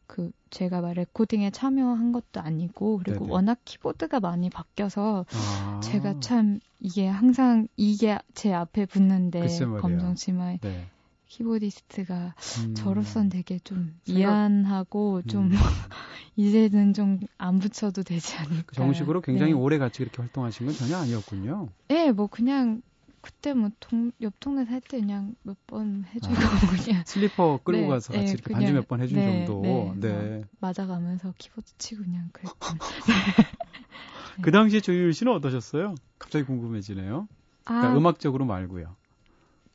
그 0.07 0.31
제가 0.49 0.81
막 0.81 0.91
레코딩에 0.93 1.51
참여한 1.51 2.11
것도 2.11 2.41
아니고 2.41 2.97
그리고 2.97 3.19
네네. 3.21 3.31
워낙 3.31 3.59
키보드가 3.63 4.19
많이 4.19 4.49
바뀌어서 4.49 5.25
아. 5.31 5.79
제가 5.81 6.19
참 6.19 6.59
이게 6.81 7.07
항상 7.07 7.67
이게 7.77 8.19
제 8.33 8.51
앞에 8.53 8.87
붙는데 8.87 9.47
검정치마에 9.79 10.57
네. 10.61 10.89
키보디스트가 11.29 12.33
음. 12.67 12.73
저로선 12.75 13.29
되게 13.29 13.59
좀 13.59 13.99
미안하고 14.07 15.21
좀 15.27 15.45
음. 15.45 15.51
이제는 16.35 16.93
좀 16.93 17.19
안 17.37 17.59
붙여도 17.59 18.03
되지 18.03 18.35
않을까. 18.37 18.63
그 18.67 18.75
정식으로 18.75 19.21
굉장히 19.21 19.53
네. 19.53 19.57
오래 19.57 19.77
같이 19.77 19.99
그렇게 19.99 20.17
활동하신 20.21 20.65
건 20.67 20.75
전혀 20.75 20.97
아니었군요. 20.97 21.69
네, 21.87 22.11
뭐 22.11 22.27
그냥 22.27 22.81
그때 23.21 23.53
뭐 23.53 23.69
동, 23.79 24.11
옆 24.21 24.33
동네 24.39 24.65
살 24.65 24.81
때 24.81 24.99
그냥 24.99 25.35
몇 25.43 25.55
번 25.67 26.05
해주고 26.13 26.33
아, 26.33 26.37
그냥 26.83 27.03
슬리퍼 27.05 27.59
끌고 27.63 27.81
네, 27.81 27.87
가서 27.87 28.13
같이 28.13 28.25
네, 28.25 28.31
이렇게 28.33 28.53
반주 28.53 28.73
몇 28.73 28.87
번 28.87 29.01
해준 29.01 29.17
네, 29.19 29.45
정도. 29.45 29.61
네. 29.61 29.93
네. 29.95 30.41
맞아가면서 30.59 31.33
키보드 31.37 31.71
치고 31.77 32.03
그냥 32.03 32.29
그랬던. 32.33 32.77
그 34.41 34.51
당시 34.51 34.81
조유일 34.81 35.13
씨는 35.13 35.33
어떠셨어요? 35.33 35.95
갑자기 36.17 36.45
궁금해지네요. 36.45 37.27
그러니까 37.65 37.87
아, 37.89 37.97
음악적으로 37.97 38.45
말고요. 38.45 38.95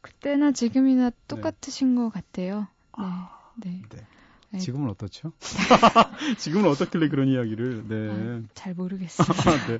그때나 0.05 0.53
지금이나 0.53 1.11
똑같으신 1.29 1.95
네. 1.95 2.03
것 2.03 2.11
같아요. 2.11 2.61
네. 2.61 2.67
아, 2.93 3.31
네. 3.57 3.83
네. 3.89 4.07
네. 4.51 4.59
지금은 4.59 4.91
어떻죠? 4.91 5.33
지금은 6.37 6.69
어떻길래 6.71 7.09
그런 7.09 7.27
이야기를, 7.27 7.89
네. 7.89 8.11
아, 8.11 8.43
잘 8.53 8.75
모르겠어요. 8.75 9.27
네. 9.67 9.79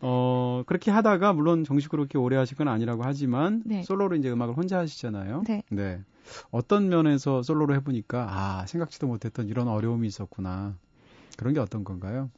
어, 0.00 0.64
그렇게 0.66 0.90
하다가, 0.90 1.32
물론 1.32 1.64
정식으로 1.64 2.02
그렇게 2.02 2.18
오래 2.18 2.36
하실 2.36 2.58
건 2.58 2.68
아니라고 2.68 3.04
하지만, 3.04 3.62
네. 3.64 3.82
솔로로 3.84 4.16
이제 4.16 4.30
음악을 4.30 4.54
혼자 4.54 4.78
하시잖아요. 4.80 5.44
네. 5.48 5.62
네. 5.70 6.02
어떤 6.50 6.90
면에서 6.90 7.42
솔로로 7.42 7.74
해보니까, 7.76 8.28
아, 8.30 8.66
생각지도 8.66 9.06
못했던 9.06 9.48
이런 9.48 9.66
어려움이 9.66 10.06
있었구나. 10.06 10.76
그런 11.38 11.54
게 11.54 11.60
어떤 11.60 11.84
건가요? 11.84 12.30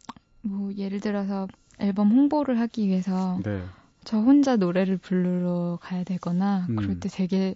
뭐, 0.42 0.72
예를 0.74 1.00
들어서 1.00 1.48
앨범 1.80 2.12
홍보를 2.12 2.60
하기 2.60 2.86
위해서, 2.86 3.40
네. 3.42 3.64
저 4.04 4.19
혼자 4.19 4.57
노래를 4.57 4.97
부르러 4.99 5.78
가야 5.80 6.04
되거나 6.04 6.66
음. 6.71 6.76
그럴 6.76 7.00
때 7.00 7.09
되게 7.09 7.54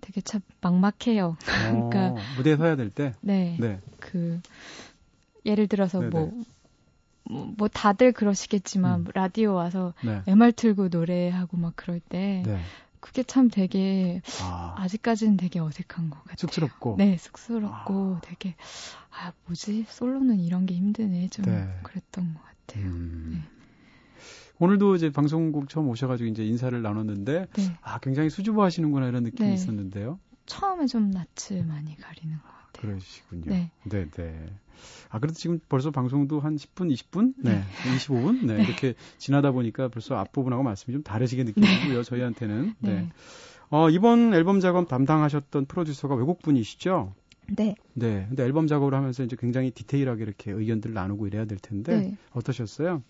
되게 0.00 0.20
참 0.20 0.40
막막해요. 0.60 1.36
어, 1.70 1.88
그러니까 1.90 2.22
무대에 2.36 2.56
서야 2.56 2.76
될 2.76 2.90
때. 2.90 3.14
네. 3.20 3.56
네. 3.58 3.80
그 3.98 4.40
예를 5.44 5.66
들어서 5.66 6.00
뭐, 6.00 6.32
뭐, 7.24 7.54
뭐 7.56 7.68
다들 7.68 8.12
그러시겠지만 8.12 9.00
음. 9.00 9.06
라디오 9.14 9.54
와서 9.54 9.94
네. 10.02 10.22
MR 10.26 10.52
틀고 10.52 10.88
노래하고 10.88 11.56
막 11.56 11.74
그럴 11.76 12.00
때 12.00 12.42
네. 12.46 12.60
그게 13.00 13.22
참 13.22 13.48
되게 13.48 14.20
아. 14.42 14.86
직까지는 14.86 15.36
되게 15.36 15.58
어색한 15.58 16.10
것 16.10 16.18
같아요. 16.20 16.36
쑥스럽고. 16.38 16.96
네, 16.98 17.16
쑥스럽고 17.16 18.16
아. 18.16 18.20
되게 18.22 18.54
아 19.10 19.32
뭐지 19.46 19.86
솔로는 19.88 20.38
이런 20.40 20.66
게 20.66 20.74
힘드네 20.74 21.28
좀 21.28 21.46
네. 21.46 21.78
그랬던 21.82 22.34
것 22.34 22.42
같아요. 22.42 22.86
음. 22.86 23.30
네. 23.34 23.59
오늘도 24.60 24.94
이제 24.94 25.10
방송국 25.10 25.68
처음 25.68 25.88
오셔가지고 25.88 26.28
이제 26.28 26.44
인사를 26.44 26.80
나눴는데 26.80 27.46
네. 27.52 27.76
아 27.80 27.98
굉장히 27.98 28.30
수줍어 28.30 28.62
하시는구나 28.62 29.08
이런 29.08 29.24
느낌이 29.24 29.48
네. 29.48 29.54
있었는데요. 29.54 30.20
처음에 30.46 30.86
좀 30.86 31.10
낯을 31.10 31.64
많이 31.64 31.96
가리는 31.96 32.36
것 32.36 32.42
같아요. 32.42 32.92
그러시군요. 32.92 33.44
네. 33.46 33.70
네, 33.84 34.06
네. 34.10 34.46
아, 35.08 35.18
그래도 35.18 35.34
지금 35.34 35.60
벌써 35.68 35.90
방송도 35.90 36.40
한 36.40 36.56
10분, 36.56 36.92
20분? 36.92 37.34
네. 37.38 37.62
25분? 37.98 38.46
네. 38.46 38.56
네. 38.56 38.64
이렇게 38.64 38.94
지나다 39.18 39.50
보니까 39.50 39.88
벌써 39.88 40.16
앞부분하고 40.16 40.62
말씀이 40.62 40.94
좀 40.94 41.02
다르시게 41.02 41.44
느껴지고요. 41.44 41.98
네. 41.98 42.02
저희한테는. 42.02 42.74
네. 42.80 42.94
네. 42.94 43.08
어, 43.70 43.88
이번 43.88 44.34
앨범 44.34 44.60
작업 44.60 44.88
담당하셨던 44.88 45.66
프로듀서가 45.66 46.14
외국분이시죠? 46.16 47.14
네. 47.56 47.74
네. 47.94 48.26
근데 48.28 48.44
앨범 48.44 48.66
작업을 48.66 48.94
하면서 48.94 49.22
이제 49.22 49.36
굉장히 49.38 49.70
디테일하게 49.70 50.22
이렇게 50.22 50.50
의견들을 50.50 50.94
나누고 50.94 51.26
이래야 51.26 51.44
될 51.44 51.58
텐데 51.58 51.96
네. 51.96 52.16
어떠셨어요? 52.32 53.02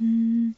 음. 0.00 0.54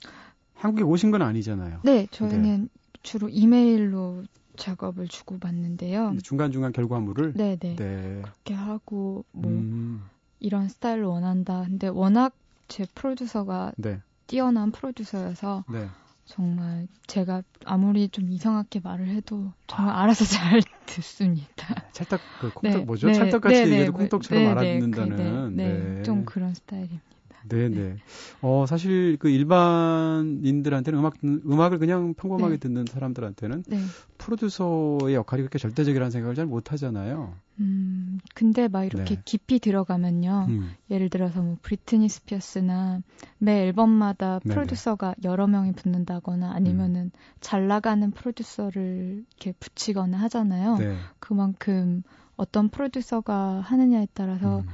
한국에 0.55 0.83
오신 0.85 1.11
건 1.11 1.23
아니잖아요. 1.23 1.81
네, 1.85 2.07
저희는 2.11 2.63
네. 2.63 2.69
주로 3.03 3.29
이메일로 3.29 4.25
작업을 4.57 5.09
주고 5.09 5.39
받는데요. 5.39 6.17
중간중간 6.23 6.73
결과물을? 6.73 7.35
네네. 7.35 7.57
네. 7.59 7.77
네. 7.77 8.23
그렇게 8.23 8.55
하고, 8.55 9.25
뭐, 9.33 9.51
음. 9.51 10.05
이런 10.41 10.69
스타일을 10.69 11.05
원한다. 11.05 11.65
근데 11.67 11.89
워낙 11.89 12.35
제 12.69 12.87
프로듀서가 12.95 13.73
네. 13.77 14.01
뛰어난 14.27 14.71
프로듀서여서 14.71 15.65
네. 15.71 15.89
정말 16.25 16.87
제가 17.07 17.43
아무리 17.67 18.09
좀 18.09 18.31
이상하게 18.31 18.81
말을 18.83 19.09
해도 19.09 19.53
정말 19.67 19.95
아. 19.95 20.03
알아서 20.03 20.25
잘 20.25 20.63
듣습니다. 20.87 21.75
네, 21.75 21.83
찰떡 21.93 22.21
그 22.41 22.51
콩떡 22.51 22.81
네, 22.81 22.85
뭐죠? 22.85 23.07
네, 23.09 23.13
찰떡같이 23.15 23.65
네, 23.65 23.71
얘기해도 23.71 23.93
콩떡처럼 23.93 24.47
알아듣는다는. 24.49 25.57
네, 25.57 26.03
좀 26.03 26.25
그런 26.25 26.55
스타일입니다. 26.55 27.05
네네. 27.49 27.69
네. 27.69 27.97
어, 28.41 28.65
사실 28.67 29.17
그 29.19 29.29
일반인들한테는 29.29 30.99
음악, 30.99 31.15
음악을 31.23 31.79
그냥 31.79 32.15
평범하게 32.15 32.57
네. 32.57 32.61
듣는 32.61 32.85
사람들한테는 32.87 33.65
네. 33.67 33.85
프로듀서의 34.19 35.15
역할이 35.15 35.43
그렇게 35.43 35.59
절대적이라는 35.59 36.11
생각을 36.11 36.35
잘 36.35 36.47
못 36.47 36.73
하잖아요. 36.73 37.35
음, 37.61 38.19
근데 38.35 38.69
막 38.69 38.85
이렇게 38.85 39.15
네. 39.15 39.23
깊이 39.25 39.59
들어가면요. 39.61 40.47
음. 40.49 40.73
예를 40.91 41.09
들어서 41.09 41.41
뭐 41.41 41.57
브리트니 41.63 42.09
스피어스나 42.09 43.01
매 43.39 43.63
앨범마다 43.63 44.41
프로듀서가 44.41 45.15
네네. 45.19 45.33
여러 45.33 45.47
명이 45.47 45.73
붙는다거나 45.73 46.53
아니면은 46.53 47.01
음. 47.03 47.11
잘 47.41 47.67
나가는 47.69 48.11
프로듀서를 48.11 49.25
이렇게 49.31 49.53
붙이거나 49.59 50.19
하잖아요. 50.19 50.77
네. 50.79 50.97
그만큼 51.19 52.03
어떤 52.37 52.69
프로듀서가 52.69 53.61
하느냐에 53.61 54.09
따라서 54.15 54.59
음. 54.61 54.65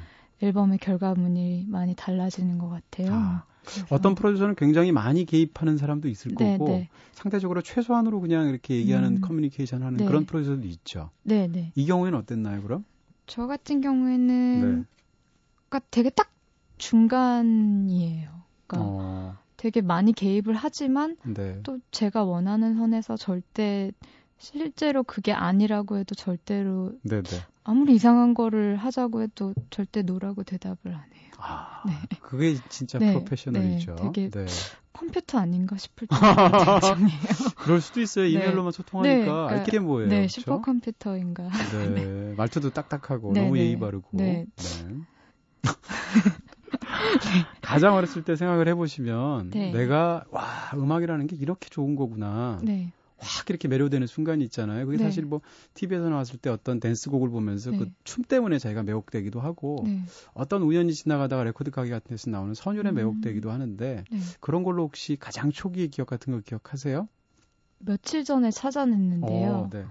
앨범의 0.42 0.78
결과물이 0.78 1.66
많이 1.68 1.94
달라지는 1.94 2.58
것 2.58 2.68
같아요. 2.68 3.08
아, 3.12 3.44
어떤 3.90 4.14
프로듀서는 4.14 4.54
굉장히 4.54 4.90
많이 4.90 5.24
개입하는 5.26 5.76
사람도 5.76 6.08
있을 6.08 6.34
네, 6.34 6.56
거고 6.56 6.68
네. 6.68 6.88
상대적으로 7.12 7.60
최소한으로 7.62 8.20
그냥 8.20 8.48
이렇게 8.48 8.76
얘기하는 8.76 9.16
음, 9.16 9.20
커뮤니케이션 9.20 9.82
하는 9.82 9.98
네. 9.98 10.06
그런 10.06 10.24
프로듀서도 10.24 10.66
있죠. 10.66 11.10
네, 11.22 11.46
네. 11.46 11.72
이 11.74 11.86
경우에는 11.86 12.18
어땠나요, 12.18 12.62
그럼? 12.62 12.84
저 13.26 13.46
같은 13.46 13.80
경우에는 13.80 14.60
네. 14.60 14.84
그러니까 15.68 15.88
되게 15.90 16.10
딱 16.10 16.32
중간이에요. 16.78 18.30
그러니까 18.66 18.90
어. 18.90 19.38
되게 19.56 19.82
많이 19.82 20.12
개입을 20.12 20.54
하지만 20.54 21.16
네. 21.22 21.60
또 21.62 21.78
제가 21.90 22.24
원하는 22.24 22.76
선에서 22.76 23.16
절대 23.16 23.92
실제로 24.38 25.02
그게 25.02 25.32
아니라고 25.32 25.98
해도 25.98 26.14
절대로 26.14 26.92
네네. 27.02 27.28
아무리 27.62 27.94
이상한 27.94 28.34
거를 28.34 28.76
하자고 28.76 29.22
해도 29.22 29.54
절대 29.70 30.02
no라고 30.02 30.42
대답을 30.42 30.94
안 30.94 31.02
해요. 31.14 31.30
아, 31.38 31.82
네. 31.86 31.92
그게 32.20 32.56
진짜 32.68 32.98
네, 32.98 33.12
프로페셔널이죠. 33.12 33.94
네, 33.94 34.02
되게 34.02 34.30
네. 34.30 34.46
컴퓨터 34.92 35.38
아닌가 35.38 35.76
싶을 35.76 36.08
정도예요. 36.88 37.10
그럴 37.56 37.80
수도 37.80 38.00
있어요. 38.00 38.24
네. 38.24 38.32
이메일로만 38.32 38.72
소통하니까 38.72 39.16
네, 39.16 39.24
그러니까, 39.24 39.64
이게 39.66 39.78
뭐예요? 39.78 40.08
네, 40.08 40.16
그렇죠? 40.20 40.40
슈퍼컴퓨터인가. 40.40 41.48
네, 41.94 42.34
말투도 42.36 42.70
딱딱하고 42.70 43.32
너무 43.34 43.58
예의 43.58 43.78
바르고. 43.78 44.08
네. 44.12 44.46
가장 47.62 47.94
어렸을 47.94 48.24
때 48.24 48.36
생각을 48.36 48.68
해보시면 48.68 49.50
내가 49.50 50.24
와 50.30 50.44
음악이라는 50.74 51.26
게 51.26 51.36
이렇게 51.36 51.68
좋은 51.68 51.94
거구나. 51.96 52.58
네. 52.62 52.92
확 53.20 53.50
이렇게 53.50 53.68
매료되는 53.68 54.06
순간이 54.06 54.44
있잖아요. 54.44 54.86
그게 54.86 54.98
네. 54.98 55.04
사실 55.04 55.24
뭐 55.24 55.40
TV에서 55.74 56.08
나왔을 56.08 56.38
때 56.38 56.50
어떤 56.50 56.80
댄스곡을 56.80 57.28
보면서 57.30 57.70
네. 57.70 57.78
그춤 57.78 58.24
때문에 58.24 58.58
자기가 58.58 58.82
매혹되기도 58.82 59.40
하고 59.40 59.82
네. 59.84 60.02
어떤 60.32 60.62
우연히 60.62 60.94
지나가다가 60.94 61.44
레코드 61.44 61.70
가게 61.70 61.90
같은 61.90 62.08
데서 62.10 62.30
나오는 62.30 62.54
선율에 62.54 62.90
음. 62.90 62.94
매혹되기도 62.94 63.50
하는데 63.50 64.04
네. 64.10 64.18
그런 64.40 64.62
걸로 64.62 64.84
혹시 64.84 65.16
가장 65.16 65.50
초기의 65.50 65.88
기억 65.88 66.06
같은 66.06 66.32
걸 66.32 66.42
기억하세요? 66.42 67.08
며칠 67.78 68.24
전에 68.24 68.50
찾아냈는데요. 68.50 69.50
어, 69.50 69.70
네. 69.70 69.84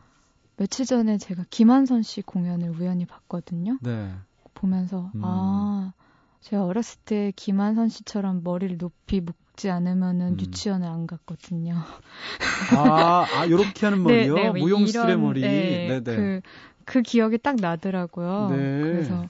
며칠 0.57 0.85
전에 0.85 1.17
제가 1.17 1.45
김완선 1.49 2.03
씨 2.03 2.21
공연을 2.21 2.69
우연히 2.69 3.05
봤거든요. 3.05 3.77
네. 3.81 4.13
보면서 4.53 5.11
음. 5.15 5.21
아 5.23 5.93
제가 6.41 6.65
어렸을 6.65 6.99
때 7.05 7.31
김완선 7.35 7.89
씨처럼 7.89 8.43
머리를 8.43 8.77
높이 8.77 9.21
묶 9.21 9.35
묶지 9.59 9.69
않으면은 9.69 10.33
음. 10.33 10.39
유치원을 10.39 10.87
안 10.87 11.05
갔거든요. 11.05 11.75
아, 12.75 13.25
아 13.29 13.49
요렇게 13.49 13.85
하는 13.85 13.99
네, 14.07 14.27
머리요? 14.27 14.35
네, 14.35 14.41
네, 14.43 14.49
뭐 14.49 14.59
무용수의 14.59 15.17
머리. 15.17 15.41
네, 15.41 15.87
네, 15.87 16.03
네. 16.03 16.15
그, 16.15 16.41
그 16.85 17.01
기억이 17.01 17.37
딱 17.37 17.57
나더라고요. 17.57 18.47
네. 18.51 18.81
그래서 18.81 19.27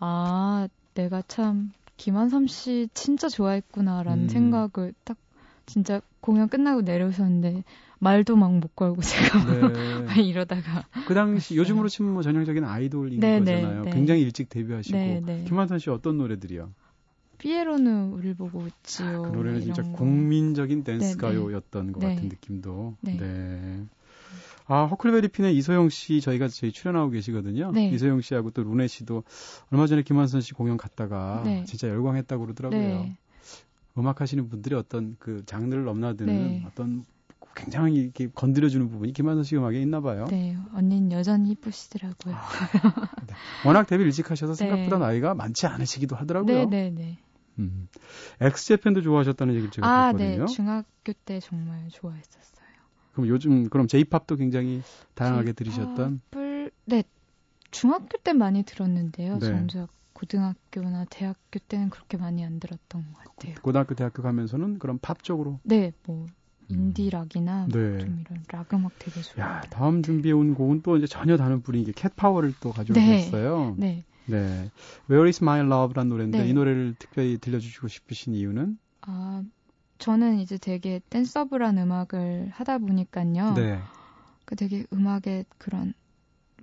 아, 0.00 0.68
내가 0.94 1.22
참 1.28 1.72
김한섬 1.96 2.48
씨 2.48 2.88
진짜 2.94 3.28
좋아했구나라는 3.28 4.24
음. 4.24 4.28
생각을 4.28 4.92
딱 5.04 5.16
진짜 5.66 6.00
공연 6.20 6.48
끝나고 6.48 6.82
내려오셨는데 6.82 7.62
말도 8.00 8.34
막 8.36 8.50
못 8.50 8.74
걸고 8.74 9.02
제가 9.02 9.44
네. 9.44 10.22
이러다가 10.22 10.86
그 11.06 11.14
당시 11.14 11.54
요즘으로 11.54 11.88
치면 11.88 12.14
뭐 12.14 12.22
전형적인 12.22 12.64
아이돌인 12.64 13.20
네, 13.20 13.38
거잖아요. 13.38 13.84
네, 13.84 13.90
굉장히 13.90 14.22
일찍 14.22 14.48
데뷔하시고 14.48 14.96
네, 14.96 15.44
김한선 15.46 15.78
씨 15.78 15.90
어떤 15.90 16.16
노래들이요? 16.16 16.70
피에로는 17.40 18.12
우리 18.12 18.34
보고 18.34 18.60
웃지요. 18.60 19.24
아, 19.24 19.30
그 19.30 19.36
노래는 19.36 19.62
진짜 19.62 19.82
거. 19.82 19.92
국민적인 19.92 20.84
댄스 20.84 21.16
가요였던 21.16 21.86
네, 21.86 21.92
것 21.92 22.00
네. 22.00 22.14
같은 22.14 22.28
느낌도. 22.28 22.96
네. 23.00 23.16
네. 23.16 23.84
아, 24.66 24.84
허클베리 24.84 25.28
핀의 25.28 25.56
이소영 25.56 25.88
씨 25.88 26.20
저희가 26.20 26.48
저희 26.48 26.70
출연하고 26.70 27.10
계시거든요. 27.10 27.72
네. 27.72 27.88
이소영 27.88 28.20
씨하고 28.20 28.50
또 28.50 28.62
루네 28.62 28.86
씨도 28.86 29.24
얼마 29.70 29.86
전에 29.86 30.02
김한선 30.02 30.42
씨 30.42 30.52
공연 30.52 30.76
갔다가 30.76 31.42
네. 31.44 31.64
진짜 31.64 31.88
열광했다고 31.88 32.44
그러더라고요. 32.44 32.78
네. 32.78 33.16
음악 33.98 34.20
하시는 34.20 34.48
분들이 34.48 34.76
어떤 34.76 35.16
그 35.18 35.42
장르를 35.46 35.84
넘나드는 35.84 36.32
네. 36.32 36.64
어떤 36.68 37.04
굉장히 37.56 37.96
이렇게 37.96 38.28
건드려주는 38.32 38.88
부분이 38.88 39.12
김한선 39.12 39.42
씨 39.42 39.56
음악에 39.56 39.80
있나 39.80 40.00
봐요. 40.00 40.26
네, 40.30 40.56
언니는 40.72 41.10
여전히 41.10 41.50
이쁘시더라고요. 41.50 42.34
아, 42.34 42.48
네. 43.26 43.34
워낙 43.66 43.88
데뷔 43.88 44.04
일찍 44.04 44.30
하셔서 44.30 44.54
생각보다 44.54 44.98
나이가 44.98 45.34
많지 45.34 45.66
않으시기도 45.66 46.14
하더라고요. 46.14 46.68
네, 46.68 46.90
네, 46.90 46.90
네. 46.90 47.18
음. 47.58 47.88
엑스제팬도 48.40 49.02
좋아하셨다는 49.02 49.54
얘기를 49.54 49.70
제가 49.70 49.86
아, 49.86 50.12
네. 50.12 50.18
들었거든요. 50.18 50.46
네. 50.46 50.52
중학교 50.54 51.12
때 51.24 51.40
정말 51.40 51.88
좋아했었어요. 51.90 52.66
그럼 53.12 53.28
요즘 53.28 53.68
그럼 53.68 53.86
제이팝도 53.88 54.36
굉장히 54.36 54.82
다양하게 55.14 55.52
들으셨던? 55.52 56.20
네. 56.86 57.02
중학교 57.70 58.18
때 58.18 58.32
많이 58.32 58.62
들었는데요. 58.62 59.38
네. 59.38 59.46
정작 59.46 59.88
고등학교나 60.12 61.06
대학교 61.08 61.58
때는 61.60 61.90
그렇게 61.90 62.16
많이 62.16 62.44
안 62.44 62.60
들었던 62.60 63.04
것 63.12 63.18
같아요. 63.24 63.54
고등학교, 63.62 63.94
대학교 63.94 64.22
가면서는 64.22 64.78
그럼 64.78 64.98
팝 65.00 65.22
쪽으로? 65.22 65.60
네, 65.62 65.92
뭐 66.04 66.26
인디락이나 66.68 67.66
음. 67.66 67.68
네. 67.70 67.98
좀 67.98 68.20
이런 68.20 68.44
락 68.52 68.72
음악 68.74 68.92
되게 68.98 69.20
좋아해요. 69.20 69.56
야, 69.56 69.60
다음 69.70 70.02
준비해 70.02 70.32
온 70.32 70.54
곡은 70.54 70.82
또 70.82 70.96
이제 70.96 71.06
전혀 71.06 71.36
다른 71.36 71.62
분위기 71.62 71.92
캣파워를 71.92 72.54
또 72.60 72.70
가져오셨어요. 72.70 73.76
네. 73.78 73.86
네. 73.86 74.04
네. 74.30 74.70
Where 75.08 75.28
is 75.28 75.42
my 75.42 75.60
love란 75.60 76.08
노래인데 76.08 76.38
네. 76.38 76.48
이 76.48 76.52
노래를 76.54 76.94
특별히 76.98 77.38
들려주시고 77.38 77.88
싶으신 77.88 78.34
이유는? 78.34 78.78
아, 79.02 79.42
저는 79.98 80.38
이제 80.38 80.56
되게 80.58 81.00
댄서블한 81.10 81.78
음악을 81.78 82.50
하다 82.52 82.78
보니까요. 82.78 83.54
네. 83.54 83.80
그 84.44 84.56
되게 84.56 84.84
음악의 84.92 85.44
그런 85.58 85.92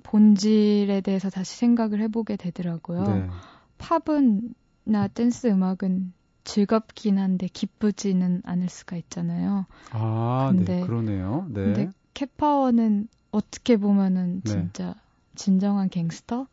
본질에 0.04 1.02
대해서 1.02 1.30
다시 1.30 1.58
생각을 1.58 2.02
해보게 2.02 2.36
되더라고요. 2.36 3.04
네. 3.04 3.30
팝은 3.78 4.54
나 4.86 5.08
댄스 5.08 5.48
음악은 5.48 6.14
즐겁긴 6.44 7.20
한데 7.20 7.48
기쁘지는 7.52 8.42
않을 8.46 8.70
수가 8.70 8.96
있잖아요. 8.98 9.66
아, 9.92 10.52
네, 10.52 10.58
근데, 10.58 10.80
네, 10.80 10.86
그러네요. 10.86 11.46
네. 11.50 11.64
근데 11.64 11.92
캣파워는 12.14 13.10
어떻게 13.32 13.78
보면은 13.78 14.42
네. 14.44 14.52
진짜 14.52 14.96
진정한 15.36 15.90
갱스터? 15.90 16.48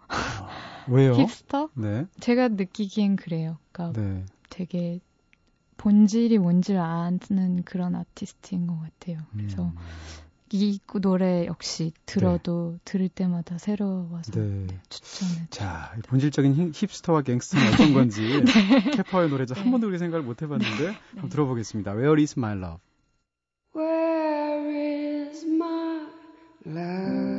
아, 0.87 0.93
왜요? 0.93 1.15
힙스터? 1.15 1.71
네. 1.75 2.07
제가 2.21 2.49
느끼기엔 2.49 3.17
그래요. 3.17 3.59
그러니까 3.73 4.01
네. 4.01 4.25
되게 4.51 5.01
본질이 5.77 6.39
뭔지를 6.39 6.81
아는 6.81 7.63
그런 7.65 7.95
아티스트인 7.95 8.67
것 8.67 8.79
같아요. 8.81 9.19
그래서 9.33 9.65
음. 9.65 9.75
이 10.53 10.79
노래 11.01 11.47
역시 11.47 11.93
들어도 12.07 12.75
네. 12.75 12.81
들을 12.85 13.09
때마다 13.09 13.59
새로워서 13.59 14.33
네. 14.33 14.67
네, 14.67 14.81
추천을. 14.89 15.47
자, 15.51 15.93
본질적인 16.07 16.73
힙스터와 16.73 17.23
갱스터는 17.23 17.73
어떤 17.73 17.93
건지 17.93 18.23
네. 18.45 18.91
캐퍼의 18.93 19.31
노래죠. 19.31 19.55
한 19.55 19.73
번도 19.73 19.89
우리 19.89 19.99
생각을 19.99 20.25
못 20.25 20.43
해봤는데 20.43 20.87
네. 20.91 20.97
한번 21.11 21.31
들어보겠습니다. 21.31 21.93
Where 21.93 22.23
is 22.23 22.39
my 22.39 22.57
love? 22.57 22.79
Where 23.75 25.29
is 25.29 25.45
my 25.45 26.07
love? 26.67 27.34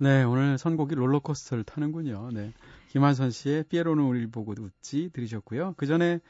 네, 0.00 0.22
오늘 0.22 0.58
선곡이 0.58 0.94
롤러코스터를 0.94 1.64
타는군요. 1.64 2.30
네. 2.32 2.52
김한선 2.90 3.32
씨의 3.32 3.64
피에로는 3.64 4.04
우리를 4.04 4.30
보고 4.30 4.54
웃지 4.56 5.10
들으셨고요. 5.12 5.74
그 5.76 5.86
전에 5.86 6.20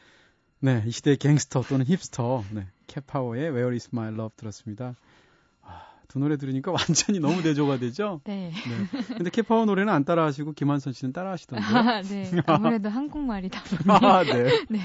네, 0.60 0.82
이 0.86 0.90
시대의 0.90 1.18
갱스터 1.18 1.62
또는 1.68 1.84
힙스터, 1.86 2.44
네, 2.52 2.66
캣파워의 2.86 3.50
Where 3.50 3.74
is 3.74 3.90
my 3.92 4.08
love 4.08 4.30
들었습니다. 4.36 4.94
아, 5.62 5.82
두 6.08 6.18
노래 6.18 6.38
들으니까 6.38 6.72
완전히 6.72 7.20
너무 7.20 7.42
대조가 7.42 7.78
되죠? 7.78 8.22
네. 8.24 8.50
네. 8.50 9.04
근데 9.14 9.30
캣파워 9.30 9.66
노래는 9.66 9.92
안 9.92 10.04
따라 10.04 10.24
하시고 10.24 10.52
김한선 10.54 10.94
씨는 10.94 11.12
따라 11.12 11.32
하시던데요? 11.32 11.68
아, 11.76 12.02
네. 12.02 12.30
아무래도 12.46 12.88
한국말이다 12.88 13.62
보니. 13.64 13.82
아, 14.04 14.24
네. 14.24 14.64
네. 14.70 14.80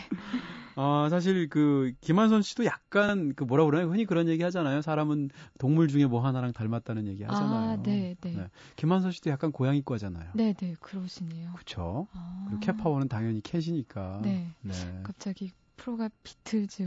아, 0.76 1.08
사실 1.10 1.50
그 1.50 1.94
김한선 2.02 2.42
씨도 2.42 2.66
약간 2.66 3.34
그 3.36 3.44
뭐라 3.44 3.66
그러나요? 3.66 3.92
흔히 3.92 4.06
그런 4.06 4.28
얘기 4.28 4.44
하잖아요. 4.44 4.82
사람은 4.82 5.30
동물 5.60 5.88
중에 5.88 6.06
뭐 6.06 6.26
하나랑 6.26 6.54
닮았다는 6.54 7.08
얘기 7.08 7.24
하잖아요. 7.24 7.72
아, 7.72 7.84
네, 7.84 8.16
네, 8.22 8.32
네. 8.32 8.48
김한선 8.76 9.12
씨도 9.12 9.30
약간 9.30 9.52
고양이과잖아요. 9.52 10.32
네, 10.34 10.54
네, 10.54 10.76
그러시네요. 10.80 11.52
그렇죠. 11.54 12.08
아. 12.14 12.46
그리고 12.48 12.60
캣파워는 12.62 13.08
당연히 13.08 13.42
캣이니까. 13.42 14.22
네. 14.24 14.48
네. 14.62 14.74
갑자기 15.04 15.52
프로가 15.76 16.10
비틀즈 16.24 16.86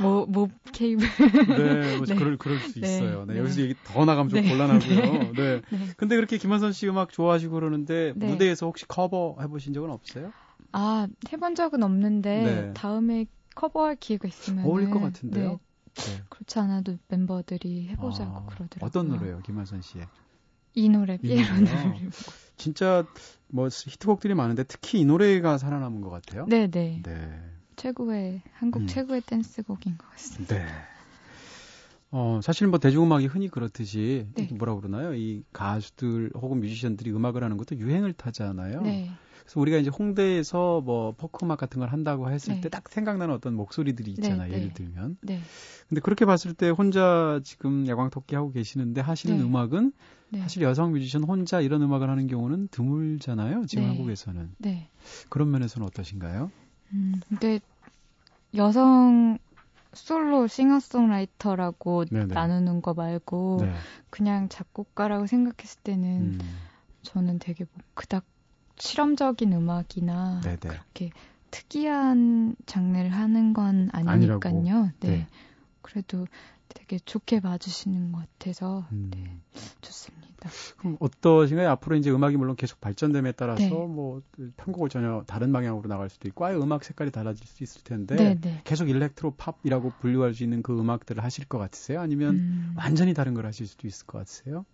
뭐, 0.00 0.26
뭐 0.26 0.48
케이블 0.72 1.06
네, 1.48 1.96
뭐 1.96 2.06
네. 2.06 2.14
그럴 2.14 2.36
그럴 2.36 2.58
수 2.60 2.80
네. 2.80 2.86
있어요. 2.86 3.24
네, 3.24 3.34
네. 3.34 3.40
여기서 3.40 3.62
얘기 3.62 3.74
더 3.84 4.04
나가면 4.04 4.28
좀 4.28 4.40
네. 4.42 4.48
곤란하고요. 4.48 5.32
네. 5.34 5.60
네. 5.60 5.60
근데 5.96 6.16
그렇게 6.16 6.36
김한선 6.38 6.72
씨 6.72 6.88
음악 6.88 7.10
좋아하시고 7.10 7.54
그러는데 7.54 8.12
네. 8.16 8.26
무대에서 8.26 8.66
혹시 8.66 8.86
커버 8.86 9.36
해보신 9.40 9.72
적은 9.72 9.90
없어요? 9.90 10.32
아, 10.72 11.06
해본 11.32 11.54
적은 11.54 11.82
없는데 11.82 12.42
네. 12.42 12.72
다음에 12.74 13.26
커버할 13.54 13.96
기회가 13.96 14.28
있으면 14.28 14.64
어울릴 14.64 14.90
것 14.90 15.00
같은데요. 15.00 15.50
네. 15.50 15.58
네. 15.94 16.22
그렇지 16.30 16.58
않아도 16.58 16.96
멤버들이 17.08 17.88
해보자고 17.88 18.36
아, 18.36 18.46
그러더라고요. 18.46 18.86
어떤 18.86 19.08
노래요, 19.08 19.40
김한선 19.44 19.82
씨의? 19.82 20.06
이 20.74 20.88
노래 20.88 21.18
피에로는 21.18 22.10
진짜 22.56 23.04
뭐 23.48 23.68
히트곡들이 23.68 24.34
많은데 24.34 24.64
특히 24.64 25.00
이 25.00 25.04
노래가 25.04 25.58
살아남은 25.58 26.00
것 26.00 26.08
같아요. 26.08 26.46
네네. 26.46 26.70
네. 26.70 27.02
네. 27.04 27.42
최고의 27.76 28.42
한국 28.54 28.82
음. 28.82 28.86
최고의 28.86 29.22
댄스곡인 29.22 29.98
것 29.98 30.10
같습니다. 30.12 30.56
네. 30.56 30.66
어, 32.10 32.40
사실 32.42 32.66
뭐 32.68 32.78
대중음악이 32.78 33.26
흔히 33.26 33.48
그렇듯이 33.48 34.26
네. 34.34 34.48
뭐라 34.52 34.74
그러나요? 34.76 35.14
이 35.14 35.42
가수들 35.52 36.32
혹은 36.34 36.60
뮤지션들이 36.60 37.10
음악을 37.10 37.42
하는 37.42 37.56
것도 37.56 37.76
유행을 37.76 38.12
타잖아요. 38.12 38.82
네. 38.82 39.10
그래서 39.42 39.60
우리가 39.60 39.78
이제 39.78 39.90
홍대에서 39.90 40.80
뭐 40.82 41.12
포크 41.16 41.44
음악 41.44 41.58
같은 41.58 41.80
걸 41.80 41.88
한다고 41.88 42.30
했을 42.30 42.54
네. 42.54 42.60
때딱 42.62 42.88
생각나는 42.88 43.34
어떤 43.34 43.54
목소리들이 43.54 44.14
네, 44.14 44.22
있잖아요. 44.22 44.50
네, 44.50 44.58
예를 44.58 44.72
들면. 44.72 45.18
네. 45.22 45.40
근데 45.88 46.00
그렇게 46.00 46.24
봤을 46.24 46.54
때 46.54 46.70
혼자 46.70 47.40
지금 47.44 47.86
야광토끼 47.86 48.34
하고 48.34 48.52
계시는데 48.52 49.00
하시는 49.00 49.36
네. 49.36 49.42
음악은 49.42 49.92
네. 50.30 50.40
사실 50.40 50.62
여성 50.62 50.92
뮤지션 50.92 51.24
혼자 51.24 51.60
이런 51.60 51.82
음악을 51.82 52.08
하는 52.08 52.26
경우는 52.26 52.68
드물잖아요. 52.68 53.66
지금 53.66 53.88
한국에서는. 53.88 54.54
네. 54.58 54.88
그런 55.28 55.50
면에서는 55.50 55.86
어떠신가요? 55.88 56.50
음, 56.92 57.20
근데 57.28 57.60
여성 58.54 59.38
솔로 59.92 60.46
싱어송라이터라고 60.46 62.06
네네. 62.06 62.34
나누는 62.34 62.80
거 62.80 62.94
말고 62.94 63.58
네. 63.62 63.72
그냥 64.08 64.48
작곡가라고 64.48 65.26
생각했을 65.26 65.80
때는 65.82 66.20
음. 66.20 66.40
저는 67.02 67.38
되게 67.38 67.64
뭐 67.72 67.82
그닥 67.94 68.24
실험적인 68.78 69.52
음악이나 69.52 70.40
네네. 70.42 70.58
그렇게 70.60 71.10
특이한 71.50 72.56
장르를 72.66 73.10
하는 73.10 73.52
건 73.52 73.90
아니니까요. 73.92 74.92
네. 75.00 75.08
네. 75.08 75.26
그래도 75.82 76.26
되게 76.68 76.98
좋게 76.98 77.40
봐주시는 77.40 78.12
것 78.12 78.26
같아서 78.38 78.86
음. 78.92 79.10
네, 79.14 79.40
좋습니다. 79.82 80.48
그럼 80.78 80.96
어떠신가요? 81.00 81.68
앞으로 81.70 81.96
이제 81.96 82.10
음악이 82.10 82.36
물론 82.36 82.56
계속 82.56 82.80
발전됨에 82.80 83.32
따라서 83.32 83.62
네. 83.62 83.68
뭐 83.70 84.22
편곡을 84.56 84.88
전혀 84.88 85.22
다른 85.26 85.52
방향으로 85.52 85.88
나갈 85.88 86.08
수도 86.08 86.28
있고 86.28 86.46
아예 86.46 86.56
음악 86.56 86.84
색깔이 86.84 87.10
달라질 87.10 87.46
수 87.46 87.62
있을 87.62 87.82
텐데 87.82 88.16
네, 88.16 88.34
네. 88.40 88.60
계속 88.64 88.88
일렉트로 88.88 89.34
팝이라고 89.36 89.92
분류할 89.98 90.34
수 90.34 90.42
있는 90.44 90.62
그 90.62 90.78
음악들을 90.78 91.22
하실 91.22 91.46
것 91.46 91.58
같으세요? 91.58 92.00
아니면 92.00 92.36
음. 92.36 92.74
완전히 92.76 93.12
다른 93.12 93.34
걸 93.34 93.44
하실 93.44 93.66
수도 93.66 93.86
있을 93.86 94.06
것 94.06 94.18
같으세요? 94.18 94.64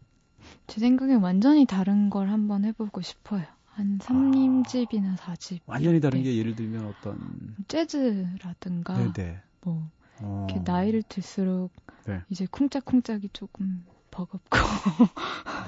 제 0.69 0.81
생각엔 0.81 1.21
완전히 1.21 1.67
다른 1.67 2.11
걸 2.11 2.29
한번 2.29 2.65
해보고 2.65 3.03
싶어요. 3.03 3.45
한 3.79 3.99
3집이나 3.99 5.17
4집. 5.17 5.61
완전히 5.67 6.01
다른 6.01 6.25
게 6.25 6.37
예를 6.37 6.57
들면 6.57 6.85
어떤 6.87 7.55
재즈라든가 7.69 9.13
네네. 9.13 9.39
뭐 9.61 9.89
어. 10.21 10.47
이렇게 10.51 10.69
나이를 10.69 11.05
들수록 11.05 11.71
네. 12.05 12.21
이제 12.29 12.47
쿵짝쿵짝이 12.51 13.29
조금 13.33 13.85
버겁고. 14.11 14.59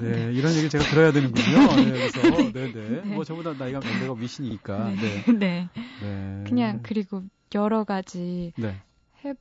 네, 0.01 0.11
네, 0.27 0.33
이런 0.33 0.53
얘기 0.55 0.67
제가 0.67 0.83
들어야 0.89 1.13
되는군요. 1.13 1.55
네, 1.79 1.91
그래서 1.91 2.21
네 2.51 2.51
네. 2.51 2.71
네. 2.73 3.01
네. 3.01 3.13
뭐 3.15 3.23
저보다 3.23 3.53
나이가 3.53 3.77
연배가 3.77 4.13
미시니까. 4.15 4.91
네. 4.95 5.23
네. 5.39 5.69
네. 6.01 6.43
그냥 6.45 6.79
그리고 6.83 7.23
여러 7.55 7.85
가지 7.85 8.51
네. 8.57 8.75
해 9.23 9.33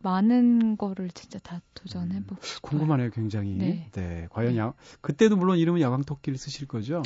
많은 0.00 0.76
거를 0.76 1.08
진짜 1.12 1.38
다 1.38 1.62
도전해 1.72 2.20
보고 2.20 2.34
음, 2.42 2.58
궁금하네요, 2.60 3.08
굉장히. 3.08 3.54
네. 3.54 3.90
네. 3.92 4.26
과연 4.30 4.54
야 4.58 4.74
그때도 5.00 5.38
물론 5.38 5.56
이름은 5.56 5.80
야광 5.80 6.02
토끼를 6.02 6.36
쓰실 6.36 6.68
거죠? 6.68 7.02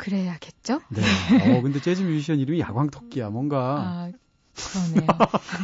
그래야겠죠? 0.00 0.80
네. 0.88 1.02
어, 1.58 1.60
근데 1.60 1.78
재즈 1.78 2.02
뮤지션 2.02 2.38
이름이 2.38 2.60
야광토끼야. 2.60 3.28
뭔가. 3.28 3.58
아, 3.58 4.12
그러네요. 4.54 5.06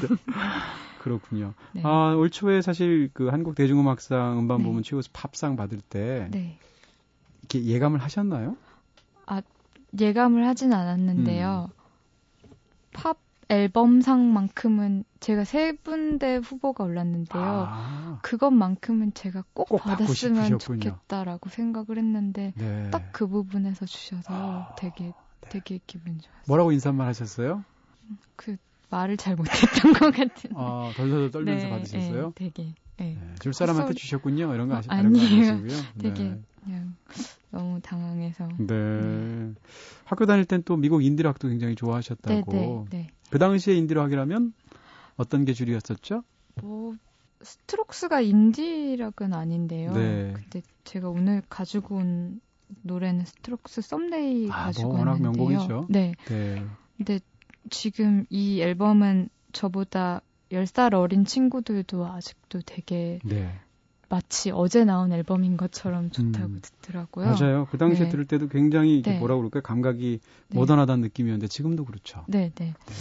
네. 0.03 0.09
그렇군요. 1.01 1.55
네. 1.73 1.81
아, 1.85 2.15
올 2.15 2.29
초에 2.31 2.61
사실 2.61 3.11
그 3.15 3.29
한국 3.29 3.55
대중음악상 3.55 4.39
음반 4.39 4.63
부문 4.63 4.83
네. 4.83 4.89
최고 4.89 5.01
팝상 5.13 5.57
받을 5.57 5.81
때 5.81 6.29
네. 6.31 6.59
이렇게 7.41 7.65
예감을 7.65 8.03
하셨나요? 8.03 8.57
아, 9.27 9.41
예감을 9.99 10.47
하진 10.47 10.75
않았는데요. 10.75 11.69
음. 11.71 12.49
팝 12.93 13.19
앨범상만큼은 13.49 15.05
제가 15.21 15.45
세 15.45 15.73
군데 15.73 16.37
후보가 16.37 16.85
올랐는데요. 16.85 17.67
아. 17.69 18.19
그것만큼은 18.23 19.15
제가 19.15 19.45
꼭, 19.53 19.69
꼭 19.69 19.79
받았으면 19.79 20.59
좋겠다라고 20.59 21.49
생각을 21.51 21.99
했는데 21.99 22.53
네. 22.57 22.91
딱그 22.91 23.29
부분에서 23.29 23.87
주셔서 23.87 24.35
아. 24.35 24.75
되게 24.77 25.13
되게 25.49 25.79
기분 25.87 26.19
좋았어요. 26.19 26.43
뭐라고 26.49 26.73
인사말 26.73 27.07
하셨어요? 27.09 27.65
그 28.35 28.57
말을 28.91 29.17
잘 29.17 29.37
못했던 29.37 29.93
것 29.93 30.15
같은. 30.15 30.51
아 30.55 30.93
덜덜 30.97 31.31
떨면서 31.31 31.67
네, 31.67 31.71
받으셨어요? 31.71 32.27
네, 32.27 32.33
되게. 32.35 32.75
네. 32.97 33.19
네. 33.21 33.35
줄 33.41 33.53
사람한테. 33.53 33.95
주셨군요. 33.95 34.55
이런 34.55 34.69
거 34.69 34.77
아시, 34.77 34.89
어, 34.89 34.95
아니에요. 34.95 35.63
되게 35.99 36.23
네. 36.25 36.41
그냥 36.67 36.97
너무 37.51 37.81
당황해서. 37.81 38.49
네. 38.59 38.67
네. 38.67 39.55
학교 40.05 40.27
다닐 40.27 40.45
땐 40.45 40.63
또 40.65 40.77
미국 40.77 41.03
인디락도 41.05 41.49
굉장히 41.49 41.77
좋아하셨다고. 41.77 42.53
네, 42.53 42.59
네, 42.59 42.85
네. 42.91 43.07
그 43.31 43.39
당시에 43.39 43.75
인디락이라면 43.75 44.53
어떤 45.17 45.45
게 45.45 45.53
주류였었죠? 45.53 46.23
뭐 46.61 46.95
스트록스가 47.43 48.21
인디락은 48.21 49.33
아닌데요. 49.33 49.93
네. 49.93 50.33
근데 50.35 50.63
제가 50.85 51.09
오늘 51.09 51.43
가지고 51.49 51.97
온 51.97 52.41
노래는 52.83 53.25
스트록스 53.25 53.81
Someday 53.83 54.51
아, 54.51 54.65
가지고 54.67 54.89
뭐 54.89 54.99
워낙 54.99 55.13
왔는데요. 55.13 55.47
명곡이죠. 55.47 55.87
네. 55.89 56.15
네. 56.27 56.65
근데 56.97 57.21
지금 57.71 58.27
이 58.29 58.61
앨범은 58.61 59.29
저보다 59.53 60.23
10살 60.51 60.95
어린 60.95 61.25
친구들도 61.25 62.07
아직도 62.07 62.61
되게 62.67 63.21
네. 63.25 63.53
마치 64.09 64.51
어제 64.51 64.85
나온 64.85 65.13
앨범인 65.13 65.57
것처럼 65.57 66.11
좋다고 66.11 66.47
음, 66.47 66.61
듣더라고요. 66.63 67.27
맞아요. 67.27 67.67
그 67.71 67.79
당시에 67.79 68.05
네. 68.05 68.11
들을 68.11 68.25
때도 68.25 68.49
굉장히 68.49 69.03
네. 69.03 69.19
뭐라 69.19 69.37
그럴까요? 69.37 69.63
감각이 69.63 70.21
네. 70.49 70.59
모던하다는 70.59 71.03
느낌이었는데 71.03 71.49
지금도 71.49 71.85
그렇죠. 71.85 72.25
네, 72.29 72.53
네. 72.55 72.75
네. 72.75 72.95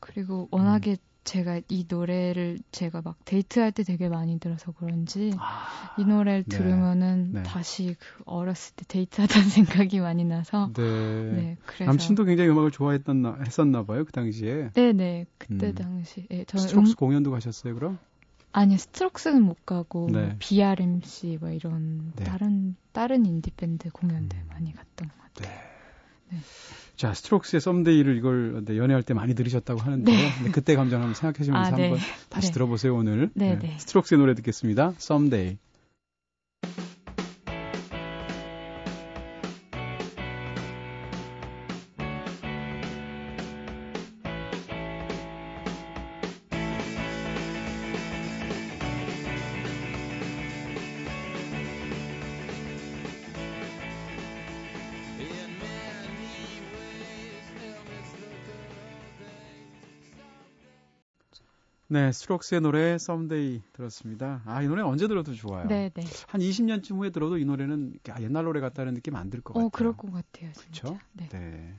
그리고 0.00 0.48
워낙에 0.50 0.92
음. 0.92 0.96
제가 1.24 1.60
이 1.68 1.84
노래를 1.86 2.58
제가 2.72 3.02
막 3.04 3.16
데이트할 3.24 3.72
때 3.72 3.82
되게 3.82 4.08
많이 4.08 4.40
들어서 4.40 4.72
그런지 4.72 5.32
아, 5.38 5.94
이 5.98 6.04
노래를 6.04 6.44
네. 6.44 6.56
들으면은 6.56 7.32
네. 7.32 7.42
다시 7.42 7.94
그 7.98 8.22
어렸을 8.24 8.74
때 8.76 8.84
데이트하던 8.88 9.42
생각이 9.84 10.00
많이 10.00 10.24
나서 10.24 10.72
네. 10.74 10.82
네 10.82 11.56
그래서 11.66 11.84
남친도 11.84 12.24
굉장히 12.24 12.50
음악을 12.50 12.70
좋아했던 12.70 13.44
했었나 13.46 13.84
봐요 13.84 14.04
그 14.04 14.12
당시에 14.12 14.70
네 14.72 14.92
네 14.92 15.26
그때 15.38 15.68
음. 15.68 15.74
당시 15.74 16.26
예, 16.30 16.44
저는 16.44 16.66
스트록스 16.66 16.92
음... 16.92 16.96
공연도 16.96 17.30
가셨어요 17.30 17.74
그럼? 17.74 17.98
아니 18.52 18.76
스트록스는 18.78 19.42
못 19.42 19.64
가고 19.64 20.08
네. 20.10 20.26
뭐 20.26 20.34
BRMC 20.38 21.38
뭐 21.40 21.50
이런 21.50 22.12
네. 22.16 22.24
다른 22.24 22.76
다른 22.92 23.26
인디 23.26 23.50
밴드 23.50 23.90
공연들 23.90 24.38
음. 24.38 24.46
많이 24.48 24.72
갔던 24.74 25.08
것 25.08 25.14
같아요. 25.34 25.54
네. 25.54 25.62
네. 26.30 26.38
자, 26.96 27.14
스트록스의 27.14 27.60
Someday를 27.60 28.16
이걸 28.16 28.64
연애할 28.76 29.02
때 29.02 29.14
많이 29.14 29.34
들으셨다고 29.34 29.80
하는데 29.80 30.12
네. 30.12 30.50
그때 30.52 30.76
감정 30.76 31.00
한번 31.00 31.14
생각하시면서 31.14 31.72
아, 31.72 31.76
네. 31.76 31.88
한번 31.88 31.98
다시 32.28 32.48
네. 32.48 32.52
들어보세요 32.52 32.94
오늘. 32.94 33.30
네, 33.34 33.58
네. 33.58 33.76
스트록스의 33.78 34.18
노래 34.18 34.34
듣겠습니다. 34.34 34.94
Someday. 34.98 35.56
네, 61.92 62.12
스트록스의 62.12 62.60
노래 62.60 62.98
Someday 62.98 63.62
들었습니다. 63.72 64.42
아, 64.44 64.62
이 64.62 64.68
노래 64.68 64.80
언제 64.82 65.08
들어도 65.08 65.34
좋아요. 65.34 65.66
네, 65.66 65.90
네. 65.92 66.04
한 66.28 66.40
20년쯤 66.40 66.96
후에 66.98 67.10
들어도 67.10 67.36
이 67.36 67.44
노래는 67.44 67.94
아, 68.10 68.20
옛날 68.22 68.44
노래 68.44 68.60
같다는 68.60 68.94
느낌 68.94 69.16
안 69.16 69.28
들 69.28 69.40
것 69.42 69.54
같아요. 69.54 69.66
어, 69.66 69.70
그럴 69.70 69.96
것 69.96 70.12
같아요. 70.12 70.52
그렇죠? 70.56 70.98
네. 71.12 71.28
네. 71.30 71.74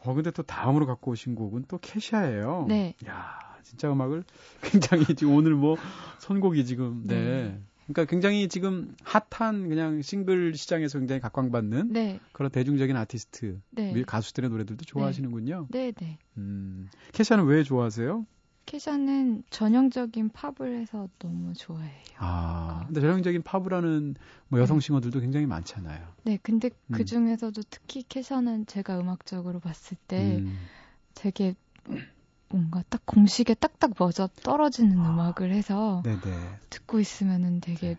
어, 0.00 0.12
근데 0.12 0.30
또 0.32 0.42
다음으로 0.42 0.84
갖고 0.86 1.12
오신 1.12 1.34
곡은 1.34 1.64
또 1.68 1.78
케샤예요. 1.78 2.66
네. 2.68 2.94
야, 3.06 3.38
진짜 3.62 3.90
음악을 3.90 4.22
굉장히 4.60 5.04
지금 5.16 5.34
오늘 5.34 5.54
뭐 5.54 5.76
선곡이 6.18 6.66
지금 6.66 7.02
네. 7.06 7.14
네. 7.24 7.60
그러니까 7.86 8.10
굉장히 8.10 8.48
지금 8.48 8.94
핫한 9.02 9.68
그냥 9.70 10.02
싱글 10.02 10.54
시장에서 10.54 10.98
굉장히 10.98 11.20
각광받는 11.22 11.92
네. 11.92 12.20
그런 12.32 12.50
대중적인 12.50 12.94
아티스트 12.96 13.60
네. 13.70 14.02
가수들의 14.06 14.50
노래들도 14.50 14.84
좋아하시는군요. 14.84 15.68
네, 15.70 15.90
네. 15.92 16.18
음, 16.36 16.88
케샤는 17.12 17.44
왜 17.46 17.62
좋아하세요? 17.62 18.26
캐샤는 18.66 19.44
전형적인 19.50 20.30
팝을 20.30 20.76
해서 20.80 21.08
너무 21.18 21.52
좋아해요. 21.52 22.02
아, 22.18 22.84
근데 22.86 23.00
전형적인 23.00 23.42
팝을 23.42 23.74
하는 23.74 24.14
뭐 24.48 24.60
여성 24.60 24.78
네. 24.78 24.86
싱어들도 24.86 25.20
굉장히 25.20 25.46
많잖아요. 25.46 26.06
네, 26.24 26.38
근데 26.42 26.70
음. 26.88 26.92
그 26.92 27.04
중에서도 27.04 27.60
특히 27.68 28.04
캐샤는 28.08 28.66
제가 28.66 28.98
음악적으로 29.00 29.60
봤을 29.60 29.96
때 30.06 30.38
음. 30.38 30.58
되게 31.14 31.54
뭔가 32.48 32.82
딱 32.88 33.02
공식에 33.06 33.54
딱딱 33.54 33.92
맞아 33.98 34.28
떨어지는 34.42 34.98
아. 34.98 35.10
음악을 35.10 35.52
해서 35.52 36.02
네네. 36.04 36.20
듣고 36.70 37.00
있으면은 37.00 37.60
되게 37.60 37.94
네. 37.94 37.96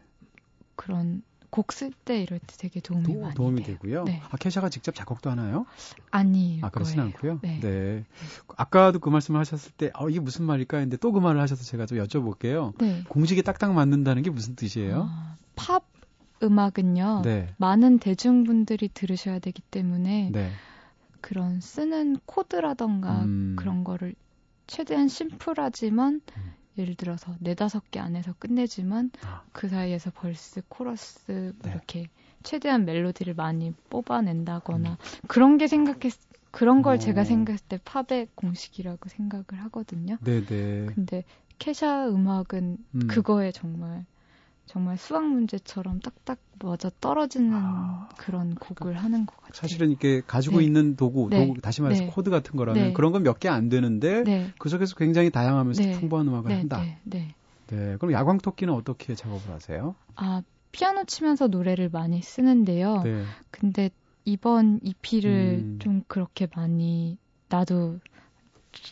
그런 0.76 1.23
곡 1.54 1.72
쓸 1.72 1.92
때 1.92 2.20
이럴 2.24 2.39
때 2.39 2.56
되게 2.58 2.80
도움이 2.80 3.04
도, 3.04 3.20
많이 3.22 3.36
도움이 3.36 3.62
돼요. 3.63 3.78
되고요. 3.78 4.04
네. 4.06 4.22
아 4.32 4.38
캐샤가 4.38 4.70
직접 4.70 4.96
작곡도 4.96 5.30
하나요? 5.30 5.68
아니. 6.10 6.60
아 6.63 6.70
그렇진 6.70 6.96
거예요. 6.96 7.08
않고요. 7.13 7.39
네. 7.44 7.60
네. 7.62 8.06
아까도 8.58 8.98
그 9.00 9.10
말씀을 9.10 9.39
하셨을 9.39 9.72
때 9.78 9.92
어, 9.94 10.10
이게 10.10 10.20
무슨 10.20 10.46
말일까 10.46 10.78
했는데 10.78 10.98
또 10.98 11.12
그 11.12 11.20
말을 11.20 11.39
하셔서 11.39 11.63
제가 11.63 11.86
좀 11.86 12.00
여쭤볼게요. 12.00 12.74
네. 12.80 13.04
공식에 13.08 13.44
딱딱 13.44 13.72
맞는다는 13.74 14.24
게 14.24 14.32
무슨 14.32 14.56
뜻이에요? 14.56 15.08
아, 15.12 15.38
팝 15.56 15.84
음악은요. 16.42 17.22
네. 17.24 17.54
많은 17.58 18.00
대중분들이 18.00 18.89
들으셔야 18.92 19.38
되기 19.38 19.62
때문에 19.62 20.32
네. 20.34 20.50
그런 21.22 21.62
쓰는 21.62 22.18
코드라던가 22.26 23.22
음. 23.26 23.56
그런 23.60 23.84
거를 23.84 24.16
최대한 24.66 25.08
심플하지만 25.08 26.22
음. 26.36 26.54
예를 26.77 26.95
들어서 26.95 27.36
네다섯 27.39 27.91
개 27.91 27.99
안에서 27.99 28.33
끝내지만 28.39 29.12
아. 29.25 29.43
그 29.51 29.67
사이에서 29.67 30.12
벌스, 30.12 30.62
코러스 30.67 31.53
네. 31.63 31.71
이렇게 31.71 32.09
최대한 32.43 32.86
멜로디를 32.86 33.36
많이 33.36 33.73
뽑아낸다거나 33.89 34.91
음. 34.91 34.95
그런 35.27 35.57
게 35.57 35.67
생각했 35.67 36.13
그런 36.51 36.81
걸 36.81 36.95
오. 36.95 36.99
제가 36.99 37.21
어. 37.21 37.23
생각했을 37.23 37.65
때 37.67 37.79
팝의 37.83 38.27
공식이라고 38.36 39.09
생각을 39.09 39.45
하거든요. 39.65 40.17
네네. 40.23 40.93
근데 40.93 41.23
케샤 41.60 42.10
음악은 42.09 42.77
음. 42.95 43.07
그거에 43.07 43.51
정말 43.51 44.05
정말 44.65 44.97
수학 44.97 45.26
문제처럼 45.28 45.99
딱딱 45.99 46.39
맞아 46.63 46.89
떨어지는 47.02 47.52
아, 47.54 48.10
그런 48.17 48.56
곡을 48.56 48.95
하는 48.95 49.26
것 49.26 49.36
같아요. 49.38 49.52
사실은 49.54 49.89
이렇게 49.89 50.21
가지고 50.26 50.60
네. 50.60 50.65
있는 50.65 50.95
도구, 50.95 51.30
네. 51.30 51.45
도구 51.45 51.60
다시 51.62 51.82
말해서 51.82 52.04
네. 52.04 52.10
코드 52.10 52.30
같은 52.30 52.56
거라면 52.56 52.84
네. 52.88 52.93
그런 52.93 53.12
건 53.12 53.23
몇 53.23 53.39
개 53.39 53.49
안 53.49 53.69
되는데 53.69 54.23
네. 54.23 54.52
그 54.58 54.69
속에서 54.69 54.95
굉장히 54.95 55.30
다양하면서 55.30 55.84
네. 55.84 55.91
풍부한 55.99 56.28
음악을 56.28 56.52
한다. 56.52 56.82
네. 57.04 57.36
그럼 57.67 58.12
야광 58.13 58.38
토끼는 58.38 58.73
어떻게 58.73 59.15
작업을 59.15 59.52
하세요? 59.52 59.95
아 60.15 60.41
피아노 60.71 61.04
치면서 61.06 61.47
노래를 61.47 61.89
많이 61.89 62.21
쓰는데요. 62.21 63.04
근데 63.52 63.89
이번 64.26 64.80
EP를 64.84 65.32
음. 65.63 65.80
좀 65.80 66.04
그렇게 66.08 66.47
많이 66.56 67.17
나도 67.49 67.99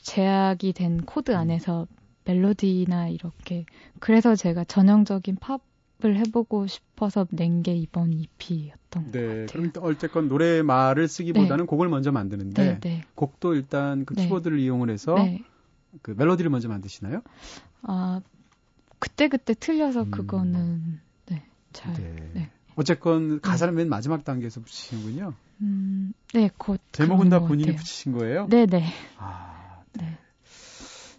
제약이 0.03 0.73
된 0.73 1.01
코드 1.01 1.35
안에서 1.35 1.87
멜로디나 2.25 3.09
이렇게 3.09 3.65
그래서 3.99 4.35
제가 4.35 4.63
전형적인 4.63 5.37
팝 5.37 5.61
을 6.03 6.17
해보고 6.17 6.67
싶어서 6.67 7.27
낸 7.29 7.61
게 7.61 7.75
이번 7.75 8.11
EP였던 8.11 9.11
네, 9.11 9.21
것 9.21 9.27
같아요. 9.27 9.45
그럼 9.47 9.71
어쨌건 9.83 10.27
노래 10.27 10.63
말을 10.63 11.07
쓰기보다는 11.07 11.65
네. 11.65 11.67
곡을 11.67 11.89
먼저 11.89 12.11
만드는데 12.11 12.63
네, 12.63 12.79
네. 12.79 13.03
곡도 13.13 13.53
일단 13.53 14.05
그 14.05 14.15
네. 14.15 14.23
키보드를 14.23 14.57
이용을 14.59 14.89
해서 14.89 15.13
네. 15.15 15.43
그 16.01 16.15
멜로디를 16.17 16.49
먼저 16.49 16.69
만드시나요? 16.69 17.21
아 17.83 18.21
그때 18.97 19.27
그때 19.27 19.53
틀려서 19.53 20.03
음. 20.03 20.11
그거는 20.11 20.99
네, 21.27 21.43
잘. 21.71 21.93
네. 22.33 22.49
어쨌건 22.75 23.39
가사를 23.39 23.71
맨 23.73 23.87
마지막 23.87 24.23
단계에서 24.23 24.61
붙이시는군요. 24.61 25.33
음, 25.61 26.13
네, 26.33 26.49
곧 26.57 26.81
제목은 26.93 27.29
다 27.29 27.41
본인이 27.41 27.75
붙이신 27.75 28.13
거예요? 28.13 28.47
네, 28.49 28.65
네. 28.65 28.85
아, 29.17 29.83
네. 29.93 30.17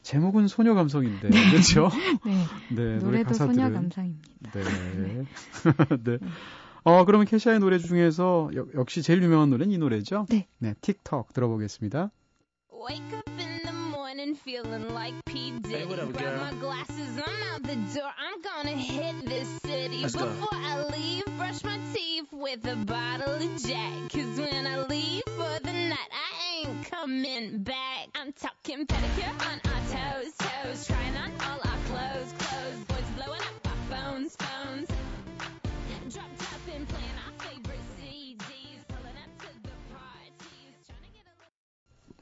제목은 0.02 0.48
소녀 0.48 0.74
감성인데 0.74 1.28
네. 1.30 1.50
그렇죠? 1.50 1.90
네. 2.24 2.44
네 2.74 2.98
노래 2.98 3.22
가사들은 3.22 3.54
소녀 3.54 3.72
감성입니다. 3.72 4.50
네. 4.52 5.24
네. 6.04 6.18
어 6.84 7.04
그러면 7.04 7.26
캐시아의 7.26 7.60
노래 7.60 7.78
중에서 7.78 8.50
여, 8.56 8.66
역시 8.74 9.02
제일 9.02 9.22
유명한 9.22 9.50
노래는 9.50 9.72
이 9.72 9.78
노래죠? 9.78 10.26
네. 10.28 10.48
네, 10.58 10.74
틱톡 10.80 11.32
들어보겠습니다. 11.32 12.10
Wake 12.72 13.12
up 13.14 13.30
in 13.38 13.60
the 13.62 13.72
morning 13.92 14.34
feeling 14.34 14.88
like 14.92 15.14
P. 15.26 15.52
Diddy. 15.60 15.76
Hey, 15.76 15.86
what 15.86 16.00
up, 16.00 16.12
Grab 16.12 16.40
my 16.40 16.52
glasses, 16.58 17.14
I'm 17.16 17.54
out 17.54 17.62
the 17.62 17.76
door. 17.94 18.10
I'm 18.18 18.42
gonna 18.42 18.76
hit 18.76 19.24
this 19.24 19.46
city. 19.62 20.02
Let's 20.02 20.16
Before 20.16 20.34
go. 20.34 20.48
I 20.50 20.82
leave, 20.90 21.24
brush 21.38 21.62
my 21.62 21.78
teeth 21.94 22.26
with 22.32 22.66
a 22.66 22.74
bottle 22.74 23.34
of 23.34 23.62
Jack. 23.62 24.10
Cause 24.10 24.40
when 24.40 24.66
I 24.66 24.82
leave 24.88 25.22
for 25.36 25.60
the 25.62 25.72
night, 25.72 26.10
I 26.10 26.66
ain't 26.66 26.90
coming 26.90 27.62
back. 27.62 28.01
I'm 28.22 28.32
talking 28.34 28.86
pedicure 28.86 29.34
on 29.50 29.60
our 29.64 30.22
toes, 30.22 30.32
toes. 30.38 30.86
Trying 30.86 31.16
on 31.16 31.32
all 31.40 31.58
our 31.68 31.71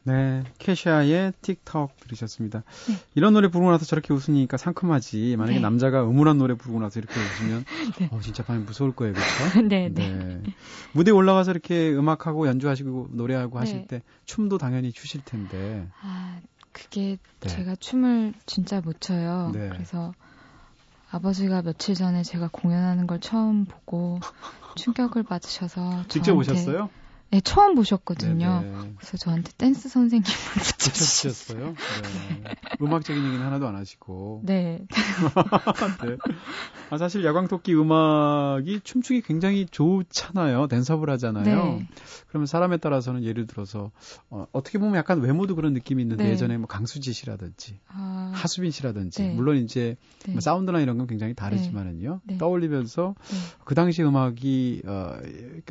네, 0.04 0.42
캐샤의 0.58 1.32
틱톡 1.42 2.00
들으셨습니다. 2.00 2.62
네. 2.88 2.96
이런 3.14 3.34
노래 3.34 3.48
부르고 3.48 3.70
나서 3.70 3.84
저렇게 3.84 4.14
웃으니까 4.14 4.56
상큼하지. 4.56 5.36
만약에 5.36 5.58
네. 5.58 5.60
남자가 5.60 6.02
음울한 6.04 6.38
노래 6.38 6.54
부르고 6.54 6.80
나서 6.80 7.00
이렇게 7.00 7.14
웃으면 7.20 7.64
네. 7.98 8.08
어, 8.10 8.20
진짜 8.20 8.42
밤에 8.42 8.60
무서울 8.60 8.92
거예요, 8.92 9.12
그렇죠? 9.12 9.60
네, 9.68 9.88
네. 9.92 10.42
무대 10.92 11.10
올라가서 11.10 11.50
이렇게 11.50 11.92
음악하고 11.92 12.46
연주하시고 12.46 13.10
노래하고 13.12 13.58
하실 13.58 13.80
네. 13.80 13.86
때 13.86 14.02
춤도 14.24 14.58
당연히 14.58 14.92
추실 14.92 15.20
텐데. 15.24 15.86
아, 16.02 16.40
그게 16.72 17.18
네. 17.40 17.48
제가 17.48 17.76
춤을 17.76 18.34
진짜 18.46 18.80
못 18.80 19.00
춰요. 19.00 19.50
네. 19.52 19.68
그래서 19.70 20.14
아버지가 21.10 21.62
며칠 21.62 21.94
전에 21.94 22.22
제가 22.22 22.48
공연하는 22.52 23.06
걸 23.06 23.20
처음 23.20 23.64
보고 23.64 24.20
충격을 24.76 25.24
받으셔서 25.24 26.04
직접 26.08 26.36
오셨어요? 26.36 26.88
네, 27.30 27.40
처음 27.40 27.76
보셨거든요. 27.76 28.60
네네. 28.60 28.94
그래서 28.96 29.16
저한테 29.16 29.52
댄스 29.56 29.88
선생님을 29.88 30.24
붙여주셨어요. 30.78 31.64
네. 31.66 32.54
음악적인 32.82 33.24
얘기는 33.24 33.44
하나도 33.44 33.68
안 33.68 33.76
하시고. 33.76 34.42
네. 34.44 34.84
네. 36.04 36.16
아, 36.90 36.98
사실 36.98 37.24
야광토끼 37.24 37.72
음악이 37.74 38.80
춤추기 38.82 39.22
굉장히 39.22 39.66
좋잖아요. 39.66 40.66
댄서블 40.66 41.08
하잖아요. 41.10 41.44
네. 41.44 41.88
그러면 42.28 42.46
사람에 42.46 42.78
따라서는 42.78 43.22
예를 43.22 43.46
들어서 43.46 43.92
어, 44.28 44.46
어떻게 44.50 44.78
보면 44.78 44.96
약간 44.96 45.20
외모도 45.20 45.54
그런 45.54 45.72
느낌이 45.72 46.02
있는데 46.02 46.24
네. 46.24 46.30
예전에 46.30 46.56
뭐 46.56 46.66
강수지 46.66 47.12
씨라든지 47.12 47.78
아... 47.88 48.09
하수빈 48.32 48.70
씨라든지 48.70 49.22
네. 49.22 49.34
물론 49.34 49.56
이제 49.56 49.96
네. 50.26 50.32
뭐 50.32 50.40
사운드나 50.40 50.80
이런 50.80 50.98
건 50.98 51.06
굉장히 51.06 51.34
다르지만은요. 51.34 52.20
떠올리면서 52.38 53.14
그 53.64 53.74
당시 53.74 54.02
음악이 54.02 54.82
어, 54.86 55.16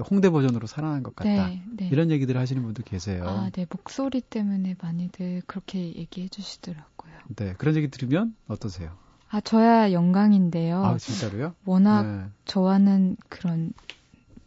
홍대 0.09 0.29
버전으로 0.29 0.67
살아난 0.67 1.03
것 1.03 1.15
같다. 1.15 1.47
네, 1.47 1.61
네. 1.77 1.89
이런 1.91 2.11
얘기들 2.11 2.37
하시는 2.37 2.61
분도 2.61 2.83
계세요. 2.83 3.23
아, 3.27 3.49
네. 3.51 3.65
목소리 3.69 4.21
때문에 4.21 4.75
많이들 4.81 5.41
그렇게 5.45 5.93
얘기해 5.95 6.27
주시더라고요. 6.29 7.13
네. 7.35 7.53
그런 7.57 7.75
얘기 7.75 7.89
들으면 7.89 8.35
어떠세요? 8.47 8.91
아, 9.29 9.41
저야 9.41 9.91
영광인데요. 9.91 10.83
아, 10.83 10.97
진짜로요? 10.97 11.53
워낙 11.65 12.03
네. 12.03 12.25
저와는 12.45 13.17
그런 13.29 13.73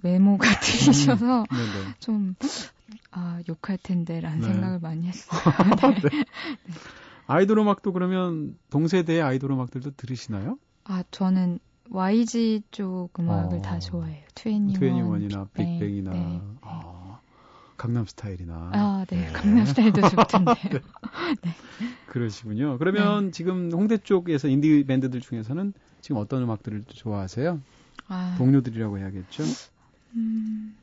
외모가 0.03 0.48
틀리셔서 0.61 1.44
음, 1.53 1.94
좀, 2.01 2.35
아, 3.12 3.40
욕할 3.48 3.79
텐데라는 3.81 4.40
네. 4.40 4.46
생각을 4.46 4.81
많이 4.81 5.07
했어요. 5.07 5.40
네. 6.03 6.11
네. 6.11 6.25
아이돌 7.33 7.59
음악도 7.59 7.92
그러면 7.92 8.59
동세대의 8.68 9.23
아이돌 9.23 9.53
음악들도 9.53 9.92
들으시나요? 9.97 10.59
아, 10.85 11.03
저는 11.11 11.61
YG 11.90 12.62
쪽 12.71 13.09
음악을 13.18 13.59
어. 13.59 13.62
다 13.62 13.79
좋아해요. 13.79 14.25
트웬티원, 14.35 15.23
이나 15.23 15.47
빅뱅이나 15.55 16.11
네, 16.11 16.40
아, 16.61 17.21
강남 17.79 18.05
스타일이나. 18.05 18.71
아, 18.75 19.05
네. 19.09 19.27
네. 19.27 19.33
강남 19.33 19.64
스타일도 19.64 20.03
좋던데요. 20.11 20.57
네. 20.71 20.81
네. 21.42 21.51
그러시군요. 22.07 22.77
그러면 22.79 23.27
네. 23.27 23.31
지금 23.31 23.73
홍대 23.73 23.97
쪽에서 23.97 24.49
인디 24.49 24.85
밴드들 24.85 25.21
중에서는 25.21 25.73
지금 26.03 26.21
어떤 26.21 26.42
음악들을 26.42 26.85
좋아하세요? 26.87 27.61
아, 28.09 28.35
동료들이라고 28.37 28.99
해야겠죠? 28.99 29.42
음, 30.16 30.77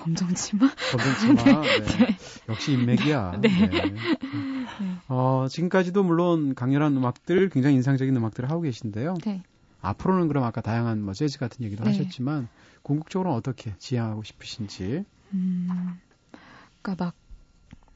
검정치마? 0.00 0.70
검정치마. 0.90 1.44
네. 1.78 1.84
네. 1.86 2.16
역시 2.48 2.72
인맥이야. 2.72 3.40
네. 3.42 3.48
네. 4.80 4.96
어, 5.08 5.46
지금까지도 5.48 6.02
물론 6.02 6.54
강렬한 6.54 6.96
음악들, 6.96 7.50
굉장히 7.50 7.76
인상적인 7.76 8.16
음악들을 8.16 8.50
하고 8.50 8.62
계신데요. 8.62 9.14
네. 9.24 9.42
앞으로는 9.82 10.28
그럼 10.28 10.44
아까 10.44 10.60
다양한 10.60 11.02
뭐 11.02 11.14
재즈 11.14 11.38
같은 11.38 11.64
얘기도 11.64 11.84
네. 11.84 11.90
하셨지만 11.90 12.48
궁극적으로 12.82 13.34
어떻게 13.34 13.74
지향하고 13.78 14.22
싶으신지. 14.22 15.04
음, 15.32 16.00
그러니까 16.82 17.04
막 17.04 17.14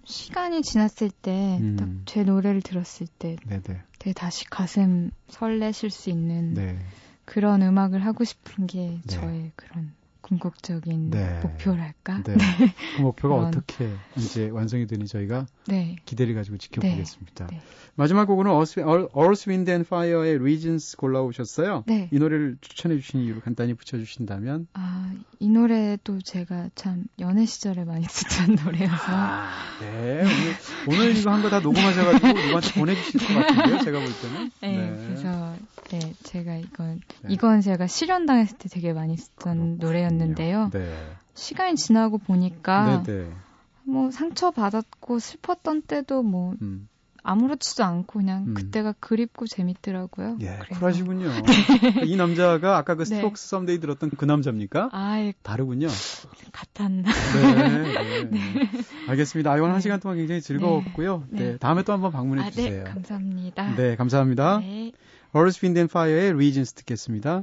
시간이 0.05 0.62
지났을 0.62 1.11
때, 1.11 1.59
음. 1.61 1.77
딱제 2.05 2.25
노래를 2.25 2.61
들었을 2.61 3.07
때, 3.19 3.37
네네. 3.47 3.83
되게 3.99 4.12
다시 4.12 4.45
가슴 4.45 5.11
설레실 5.29 5.88
수 5.90 6.11
있는 6.11 6.53
네. 6.53 6.79
그런 7.25 7.62
음악을 7.62 8.05
하고 8.05 8.25
싶은 8.25 8.67
게 8.67 9.01
네. 9.03 9.07
저의 9.07 9.53
그런 9.57 9.95
궁극적인 10.25 11.11
네. 11.11 11.41
목표랄까? 11.43 12.23
네. 12.25 12.35
네. 12.35 12.75
그 12.97 13.03
목표가 13.03 13.37
그런... 13.37 13.49
어떻게 13.49 13.91
이제 14.17 14.49
완성이 14.49 14.87
되니 14.87 15.07
저희가 15.07 15.47
네. 15.67 15.97
기대를 16.07 16.35
가지고 16.35 16.57
지켜보겠습니다. 16.57 17.47
네. 17.49 17.57
네. 17.57 17.63
마지막 17.97 18.25
곡으로 18.25 18.53
Earth, 18.57 18.81
Earth, 18.81 19.49
Wind 19.49 19.71
and 19.71 19.87
Fire의 19.87 20.39
Regions 20.39 20.97
골라오셨어요. 20.97 21.85
네. 21.87 22.09
이 22.11 22.19
노래를 22.19 22.57
추천해 22.61 22.97
주신 22.99 23.21
이유를 23.21 23.41
간단히 23.43 23.75
붙여주신다면? 23.75 24.67
아, 24.73 25.13
이 25.39 25.49
노래도 25.49 26.21
제가 26.21 26.71
참 26.75 27.05
연애 27.21 27.45
시절에 27.47 27.85
많이 27.85 28.05
듣던 28.07 28.57
노래여서. 28.65 28.97
아, 29.07 29.51
네. 29.81 30.23
오늘, 30.89 31.01
오늘 31.01 31.17
이거 31.17 31.31
한 31.33 31.43
거 31.43 31.51
다 31.51 31.61
녹음하셔가지고 31.61 32.27
누구한테 32.41 32.81
보내주실 32.81 33.21
것 33.21 33.35
같은데요, 33.47 33.79
제가 33.85 33.99
볼 34.01 34.09
때는. 34.23 34.51
네. 34.63 35.07
그래서, 35.07 35.55
네, 35.91 36.15
제가 36.25 36.57
이건, 36.57 37.01
이건 37.29 37.61
제가 37.61 37.87
실현당했을 37.87 38.57
때 38.59 38.69
되게 38.71 38.93
많이 38.93 39.17
쓰던 39.17 39.77
노래였는데 39.79 40.13
노래였는데요. 40.18 40.70
네. 40.72 40.94
시간이 41.35 41.77
지나고 41.77 42.18
보니까 42.18 43.03
네네. 43.05 43.24
네. 43.24 43.33
뭐 43.85 44.11
상처 44.11 44.50
받았고 44.50 45.18
슬펐던 45.18 45.83
때도 45.83 46.22
뭐 46.22 46.55
음. 46.62 46.88
아무렇지도 47.27 47.83
않고 47.85 48.18
그냥 48.18 48.44
음. 48.48 48.55
그때가 48.55 48.92
그립고 49.00 49.46
재밌더라고요. 49.46 50.37
예, 50.42 50.59
그래서. 50.61 50.79
쿨하시군요. 50.79 51.31
이 52.05 52.16
남자가 52.16 52.77
아까 52.77 52.94
그 52.96 53.05
네. 53.05 53.16
스트록스 53.16 53.44
네. 53.44 53.48
Someday 53.49 53.81
들었던 53.81 54.11
그 54.11 54.24
남자입니까? 54.27 54.90
아, 54.92 55.18
예. 55.20 55.33
다르군요. 55.42 55.88
같았나? 56.53 57.11
네, 57.11 57.83
네. 57.83 58.31
네. 58.31 58.40
알겠습니다. 59.09 59.53
아, 59.53 59.57
이번 59.57 59.70
한 59.70 59.81
시간 59.81 60.00
동안 60.00 60.18
굉장히 60.18 60.42
즐거웠고요. 60.42 61.24
네. 61.31 61.53
네. 61.53 61.57
다음에 61.57 61.83
또 61.83 61.94
한번 61.94 62.12
방문해 62.12 62.42
아, 62.42 62.50
주세요. 62.50 62.85
네, 62.85 62.90
감사합니다. 62.90 63.74
네, 63.74 63.96
감사합니다. 63.96 64.59
네. 64.59 64.92
Earth, 65.35 65.61
Wind 65.64 65.79
and 65.79 65.90
Fire의 65.90 66.33
Reasons 66.35 66.75
듣겠습니다. 66.74 67.42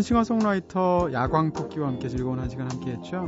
오늘은 0.00 0.02
싱어송라이터 0.02 1.10
야광 1.12 1.52
토끼와 1.52 1.88
함께 1.88 2.08
즐거운 2.08 2.38
한 2.38 2.48
시간 2.48 2.70
함께 2.70 2.92
했죠. 2.92 3.26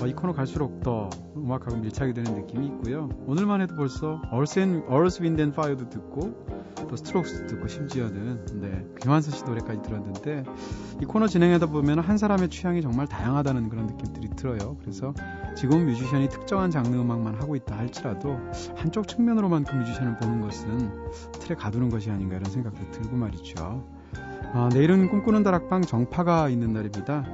어, 0.00 0.06
이 0.06 0.14
코너 0.14 0.32
갈수록 0.32 0.80
더 0.82 1.10
음악하고 1.36 1.76
밀착이 1.76 2.14
되는 2.14 2.34
느낌이 2.34 2.66
있고요. 2.68 3.10
오늘만 3.26 3.60
해도 3.60 3.76
벌써 3.76 4.22
Wind 4.32 5.42
and 5.42 5.48
Fire도 5.52 5.90
듣고 5.90 6.46
또 6.88 6.96
Strokes도 6.96 7.46
듣고 7.48 7.68
심지어는 7.68 8.46
네, 8.60 8.86
김완선 9.00 9.34
씨 9.34 9.44
노래까지 9.44 9.82
들었는데 9.82 10.44
이 11.02 11.04
코너 11.04 11.26
진행하다 11.26 11.66
보면 11.66 11.98
한 11.98 12.16
사람의 12.16 12.48
취향이 12.48 12.80
정말 12.80 13.06
다양하다는 13.06 13.68
그런 13.68 13.86
느낌들이 13.86 14.30
들어요. 14.36 14.78
그래서 14.80 15.12
지금 15.54 15.84
뮤지션이 15.84 16.28
특정한 16.28 16.70
장르 16.70 16.96
음악만 16.96 17.34
하고 17.34 17.56
있다 17.56 17.76
할지라도 17.76 18.38
한쪽 18.74 19.06
측면으로만 19.06 19.64
그 19.64 19.74
뮤지션을 19.74 20.16
보는 20.16 20.40
것은 20.40 20.90
틀에 21.32 21.56
가두는 21.56 21.90
것이 21.90 22.10
아닌가 22.10 22.36
이런 22.36 22.50
생각도 22.50 22.90
들고 22.90 23.16
말이죠. 23.16 23.95
아, 24.52 24.68
내일은 24.72 25.08
꿈꾸는 25.08 25.42
다락방 25.42 25.82
정파가 25.82 26.48
있는 26.48 26.72
날입니다. 26.72 27.24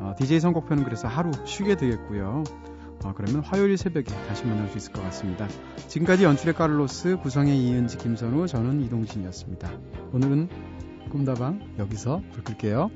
아, 0.00 0.14
DJ 0.16 0.40
선곡표는 0.40 0.84
그래서 0.84 1.08
하루 1.08 1.30
쉬게 1.44 1.76
되겠고요. 1.76 2.44
아, 3.04 3.12
그러면 3.14 3.42
화요일 3.42 3.76
새벽에 3.76 4.14
다시 4.26 4.46
만날 4.46 4.68
수 4.68 4.78
있을 4.78 4.92
것 4.92 5.02
같습니다. 5.02 5.48
지금까지 5.88 6.24
연출의 6.24 6.54
카를로스, 6.54 7.18
구성의 7.18 7.58
이은지, 7.58 7.98
김선우, 7.98 8.46
저는 8.46 8.80
이동진이었습니다. 8.82 9.70
오늘은 10.12 10.48
꿈다방 11.10 11.74
여기서 11.78 12.22
불 12.32 12.44
끌게요. 12.44 12.90